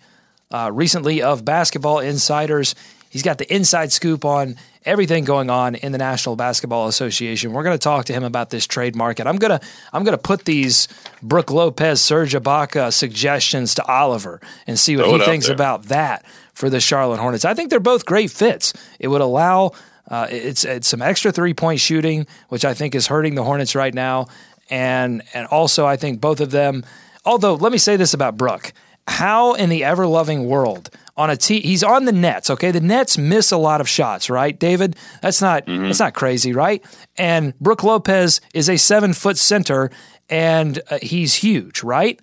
uh, 0.53 0.71
recently 0.73 1.21
of 1.21 1.45
Basketball 1.45 1.99
Insiders. 1.99 2.75
He's 3.11 3.23
got 3.23 3.37
the 3.39 3.53
inside 3.55 3.93
scoop 3.93 4.25
on 4.25 4.57
everything 4.85 5.25
going 5.25 5.51
on 5.51 5.75
in 5.75 5.93
the 5.93 5.99
National 5.99 6.37
Basketball 6.37 6.89
Association. 6.89 7.53
We're 7.53 7.63
going 7.63 7.79
to 7.79 7.83
talk 7.83 8.07
to 8.07 8.13
him 8.13 8.25
about 8.25 8.51
this 8.51 8.67
trade 8.67 8.97
market. 8.97 9.27
I'm 9.27 9.37
gonna 9.37 9.61
I'm 9.93 10.05
gonna 10.05 10.19
put 10.19 10.45
these 10.45 10.89
Brook 11.23 11.51
Lopez, 11.51 12.01
Serge 12.01 12.35
Ibaka 12.35 12.93
suggestions 12.93 13.75
to 13.77 13.85
Oliver 13.85 14.41
and 14.67 14.79
see 14.79 14.97
what 14.97 15.07
Throw 15.07 15.19
he 15.19 15.25
thinks 15.25 15.47
there. 15.47 15.55
about 15.55 15.85
that 15.85 16.25
for 16.55 16.71
the 16.71 16.81
Charlotte 16.81 17.21
Hornets. 17.21 17.45
I 17.45 17.55
think 17.55 17.71
they're 17.71 17.81
both 17.81 18.07
great 18.07 18.31
fits. 18.31 18.73
It 18.99 19.09
would 19.09 19.21
allow 19.21 19.73
uh, 20.09 20.27
it's 20.31 20.65
it's 20.65 20.89
some 20.89 21.03
extra 21.03 21.33
three 21.33 21.55
point 21.55 21.81
shooting, 21.81 22.27
which 22.49 22.65
I 22.65 22.75
think 22.75 22.95
is 22.95 23.07
hurting 23.07 23.35
the 23.35 23.45
Hornets 23.45 23.75
right 23.75 23.95
now, 23.95 24.27
and 24.69 25.23
and 25.33 25.47
also 25.47 25.87
I 25.87 25.97
think 25.97 26.21
both 26.21 26.41
of 26.41 26.51
them. 26.51 26.85
Although 27.25 27.55
let 27.55 27.73
me 27.73 27.79
say 27.79 27.97
this 27.97 28.15
about 28.15 28.37
Brook, 28.37 28.73
how 29.07 29.55
in 29.55 29.69
the 29.69 29.85
ever 29.85 30.07
loving 30.07 30.47
world 30.47 30.91
on 31.17 31.29
a 31.31 31.37
team 31.37 31.63
he's 31.63 31.83
on 31.85 32.05
the 32.07 32.13
Nets. 32.13 32.49
Okay, 32.51 32.71
the 32.71 32.81
Nets 32.81 33.19
miss 33.19 33.53
a 33.53 33.57
lot 33.57 33.81
of 33.81 33.89
shots, 33.89 34.31
right, 34.31 34.59
David? 34.59 34.97
That's 35.21 35.41
not 35.43 35.65
that's 35.67 35.99
not 36.01 36.15
crazy, 36.15 36.53
right? 36.53 36.85
And 37.17 37.59
Brook 37.61 37.83
Lopez 37.83 38.41
is 38.55 38.69
a 38.71 38.77
seven 38.79 39.13
foot 39.13 39.37
center, 39.39 39.91
and 40.31 40.81
uh, 40.91 40.99
he's 41.03 41.35
huge, 41.35 41.83
right? 41.83 42.19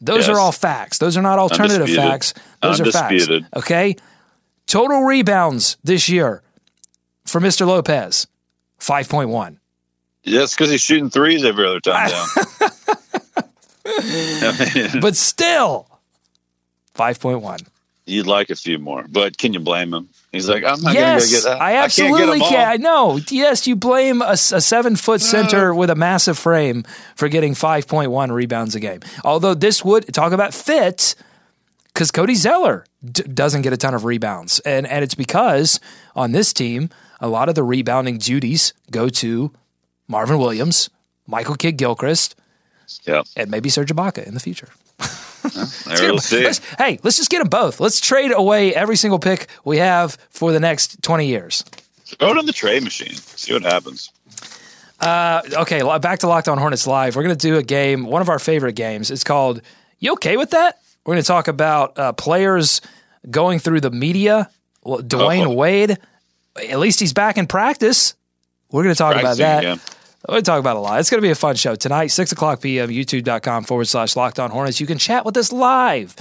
Those 0.00 0.26
Yes. 0.26 0.36
are 0.36 0.38
all 0.38 0.52
facts. 0.52 0.98
Those 0.98 1.16
are 1.16 1.22
not 1.22 1.38
alternative 1.40 1.80
Undisputed. 1.80 2.10
facts. 2.10 2.34
Those 2.62 2.80
are 2.80 2.92
facts. 2.92 3.28
Okay. 3.56 3.96
Total 4.68 5.02
rebounds 5.02 5.76
this 5.82 6.08
year 6.08 6.42
for 7.26 7.40
Mr. 7.40 7.66
Lopez, 7.66 8.26
5.1. 8.78 9.56
Yes, 10.22 10.54
because 10.54 10.70
he's 10.70 10.82
shooting 10.82 11.10
threes 11.10 11.42
every 11.44 11.66
other 11.66 11.80
time 11.80 12.10
down. 12.10 12.26
I 13.86 14.70
mean, 14.74 15.00
But 15.00 15.16
still, 15.16 15.88
5.1. 16.94 17.66
you'd 18.08 18.26
like 18.26 18.50
a 18.50 18.56
few 18.56 18.78
more, 18.78 19.04
but 19.08 19.36
can 19.38 19.52
you 19.52 19.60
blame 19.60 19.92
him? 19.94 20.08
He's 20.32 20.48
like, 20.48 20.64
I'm 20.64 20.80
not 20.82 20.94
Yes, 20.94 21.20
going 21.22 21.28
to 21.28 21.34
get 21.34 21.44
that. 21.44 21.60
I 21.62 21.76
absolutely 21.76 22.18
can't 22.18 22.30
absolutely 22.30 22.38
get 22.38 22.48
them 22.48 22.58
can. 22.58 22.72
I 22.72 22.76
know. 22.76 23.20
Yes, 23.30 23.66
you 23.66 23.76
blame 23.76 24.22
a 24.22 24.36
seven 24.36 24.96
foot 24.96 25.20
center 25.20 25.74
with 25.74 25.90
a 25.90 25.94
massive 25.94 26.38
frame 26.38 26.84
for 27.16 27.28
getting 27.28 27.54
5.1 27.54 28.30
rebounds 28.30 28.74
a 28.74 28.80
game. 28.80 29.00
Although 29.24 29.54
this 29.54 29.84
would 29.84 30.12
talk 30.12 30.32
about 30.32 30.52
fit 30.54 31.14
because 31.94 32.10
Cody 32.10 32.34
Zeller 32.34 32.84
d- 33.04 33.22
doesn't 33.24 33.62
get 33.62 33.72
a 33.72 33.76
ton 33.76 33.94
of 33.94 34.04
rebounds. 34.04 34.60
And, 34.60 34.86
and 34.86 35.02
it's 35.02 35.14
because 35.14 35.80
on 36.14 36.32
this 36.32 36.52
team, 36.52 36.90
a 37.20 37.28
lot 37.28 37.48
of 37.48 37.54
the 37.54 37.62
rebounding 37.64 38.18
duties 38.18 38.72
go 38.90 39.08
to 39.08 39.52
Marvin 40.06 40.38
Williams, 40.38 40.90
Michael 41.26 41.56
Kidd 41.56 41.76
Gilchrist, 41.76 42.34
Yeah, 43.04 43.22
and 43.36 43.50
maybe 43.50 43.68
Serge 43.68 43.90
Ibaka 43.92 44.26
in 44.26 44.34
the 44.34 44.40
future. 44.40 44.68
There 45.50 46.10
we'll 46.12 46.18
see. 46.18 46.44
Let's- 46.44 46.60
hey, 46.78 46.98
let's 47.02 47.16
just 47.16 47.30
get 47.30 47.38
them 47.38 47.48
both. 47.48 47.80
Let's 47.80 48.00
trade 48.00 48.32
away 48.32 48.74
every 48.74 48.96
single 48.96 49.18
pick 49.18 49.48
we 49.64 49.78
have 49.78 50.16
for 50.30 50.52
the 50.52 50.60
next 50.60 51.02
20 51.02 51.26
years. 51.26 51.64
Throw 52.04 52.30
it 52.30 52.38
on 52.38 52.46
the 52.46 52.52
trade 52.52 52.82
machine. 52.82 53.14
See 53.14 53.52
what 53.52 53.62
happens. 53.62 54.10
Okay, 55.02 55.82
back 55.98 56.20
to 56.20 56.26
Locked 56.26 56.48
On 56.48 56.58
Hornets 56.58 56.86
Live. 56.86 57.16
We're 57.16 57.22
going 57.22 57.36
to 57.36 57.46
do 57.46 57.56
a 57.56 57.62
game, 57.62 58.04
one 58.06 58.22
of 58.22 58.28
our 58.28 58.38
favorite 58.38 58.74
games. 58.74 59.10
It's 59.10 59.24
called 59.24 59.60
You 59.98 60.12
Okay 60.14 60.36
with 60.36 60.50
That? 60.50 60.78
We're 61.04 61.14
going 61.14 61.22
to 61.22 61.26
talk 61.26 61.48
about 61.48 61.98
uh, 61.98 62.12
players 62.12 62.80
going 63.30 63.58
through 63.58 63.80
the 63.80 63.90
media. 63.90 64.50
Dwyane 64.84 65.46
Uh-oh. 65.46 65.54
Wade, 65.54 65.98
at 66.56 66.78
least 66.78 67.00
he's 67.00 67.12
back 67.12 67.36
in 67.38 67.46
practice. 67.46 68.14
We're 68.70 68.82
going 68.82 68.94
to 68.94 68.98
talk 68.98 69.16
about 69.16 69.36
that. 69.38 69.62
To 70.26 70.42
talk 70.42 70.60
about 70.60 70.76
a 70.76 70.80
lot. 70.80 71.00
It's 71.00 71.10
going 71.10 71.22
to 71.22 71.26
be 71.26 71.30
a 71.30 71.36
fun 71.36 71.54
show 71.56 71.74
tonight, 71.74 72.08
6 72.08 72.32
o'clock 72.32 72.60
p.m., 72.60 72.90
youtube.com 72.90 73.64
forward 73.64 73.86
slash 73.86 74.16
locked 74.16 74.38
on 74.38 74.50
hornets. 74.50 74.80
You 74.80 74.86
can 74.86 74.98
chat 74.98 75.24
with 75.24 75.36
us 75.36 75.52
live. 75.52 76.14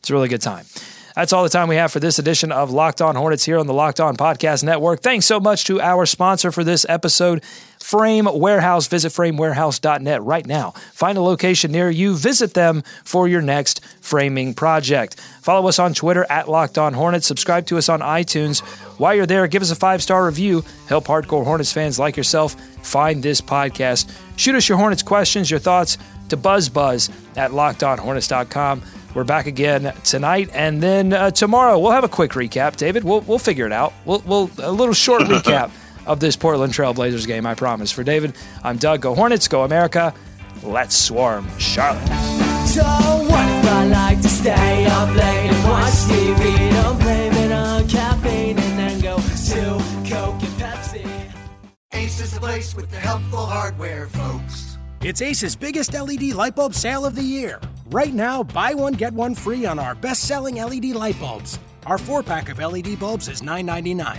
It's 0.00 0.10
a 0.10 0.12
really 0.12 0.28
good 0.28 0.42
time. 0.42 0.66
That's 1.14 1.32
all 1.32 1.44
the 1.44 1.48
time 1.48 1.68
we 1.68 1.76
have 1.76 1.92
for 1.92 2.00
this 2.00 2.18
edition 2.18 2.50
of 2.50 2.72
Locked 2.72 3.00
On 3.00 3.14
Hornets 3.14 3.44
here 3.44 3.58
on 3.58 3.68
the 3.68 3.72
Locked 3.72 4.00
On 4.00 4.16
Podcast 4.16 4.64
Network. 4.64 5.00
Thanks 5.00 5.26
so 5.26 5.38
much 5.38 5.64
to 5.66 5.80
our 5.80 6.06
sponsor 6.06 6.50
for 6.50 6.64
this 6.64 6.84
episode, 6.88 7.44
Frame 7.84 8.24
Warehouse. 8.24 8.86
Visit 8.86 9.12
framewarehouse.net 9.12 10.22
right 10.22 10.46
now. 10.46 10.70
Find 10.94 11.18
a 11.18 11.20
location 11.20 11.70
near 11.70 11.90
you. 11.90 12.16
Visit 12.16 12.54
them 12.54 12.82
for 13.04 13.28
your 13.28 13.42
next 13.42 13.84
framing 14.00 14.54
project. 14.54 15.20
Follow 15.42 15.68
us 15.68 15.78
on 15.78 15.92
Twitter 15.92 16.24
at 16.30 16.48
Locked 16.48 16.78
On 16.78 16.94
Hornets. 16.94 17.26
Subscribe 17.26 17.66
to 17.66 17.76
us 17.76 17.90
on 17.90 18.00
iTunes. 18.00 18.60
While 18.98 19.14
you're 19.14 19.26
there, 19.26 19.46
give 19.48 19.60
us 19.60 19.70
a 19.70 19.76
five 19.76 20.02
star 20.02 20.24
review. 20.24 20.64
Help 20.88 21.04
hardcore 21.04 21.44
Hornets 21.44 21.72
fans 21.72 21.98
like 21.98 22.16
yourself 22.16 22.54
find 22.82 23.22
this 23.22 23.42
podcast. 23.42 24.10
Shoot 24.36 24.54
us 24.54 24.66
your 24.66 24.78
Hornets 24.78 25.02
questions, 25.02 25.50
your 25.50 25.60
thoughts 25.60 25.98
to 26.30 26.38
BuzzBuzz 26.38 27.10
at 27.36 27.50
lockedonhornets.com. 27.50 28.82
We're 29.14 29.24
back 29.24 29.46
again 29.46 29.92
tonight, 30.04 30.48
and 30.54 30.82
then 30.82 31.12
uh, 31.12 31.30
tomorrow 31.32 31.78
we'll 31.78 31.92
have 31.92 32.02
a 32.02 32.08
quick 32.08 32.30
recap. 32.30 32.76
David, 32.76 33.04
we'll 33.04 33.20
we'll 33.20 33.38
figure 33.38 33.66
it 33.66 33.72
out. 33.72 33.92
We'll, 34.06 34.22
we'll 34.26 34.50
a 34.58 34.72
little 34.72 34.94
short 34.94 35.22
recap 35.24 35.70
of 36.06 36.20
this 36.20 36.36
Portland 36.36 36.72
Trailblazers 36.72 37.26
game. 37.26 37.46
I 37.46 37.54
promise. 37.54 37.90
For 37.90 38.04
David, 38.04 38.34
I'm 38.62 38.76
Doug. 38.76 39.00
Go 39.00 39.14
Hornets. 39.14 39.48
Go 39.48 39.64
America. 39.64 40.14
Let's 40.62 40.96
swarm 40.96 41.46
Charlotte. 41.58 42.06
So 42.66 42.82
what 42.82 43.48
if 43.48 43.70
I 43.70 43.86
like 43.86 44.20
to 44.22 44.28
stay 44.28 44.86
up 44.86 45.08
late 45.14 45.50
and 45.50 45.68
watch 45.68 45.92
TV? 45.92 46.70
Don't 46.82 46.98
blame 47.00 47.32
it 47.34 47.52
on 47.52 47.88
caffeine 47.88 48.58
and 48.58 48.78
then 48.78 49.00
go 49.00 49.16
to 49.18 50.10
Coke 50.10 50.42
and 50.42 50.54
Pepsi. 50.60 51.06
Ace 51.92 52.20
is 52.20 52.32
the 52.32 52.40
place 52.40 52.74
with 52.74 52.90
the 52.90 52.96
helpful 52.96 53.44
hardware, 53.44 54.06
folks. 54.08 54.78
It's 55.02 55.20
Ace's 55.20 55.54
biggest 55.54 55.92
LED 55.92 56.32
light 56.32 56.56
bulb 56.56 56.74
sale 56.74 57.04
of 57.04 57.14
the 57.14 57.22
year. 57.22 57.60
Right 57.90 58.14
now, 58.14 58.42
buy 58.42 58.72
one, 58.72 58.94
get 58.94 59.12
one 59.12 59.34
free 59.34 59.66
on 59.66 59.78
our 59.78 59.94
best 59.94 60.22
selling 60.22 60.56
LED 60.56 60.86
light 60.86 61.20
bulbs. 61.20 61.58
Our 61.86 61.98
four 61.98 62.22
pack 62.22 62.48
of 62.48 62.58
LED 62.58 62.98
bulbs 62.98 63.28
is 63.28 63.42
$9.99, 63.42 64.18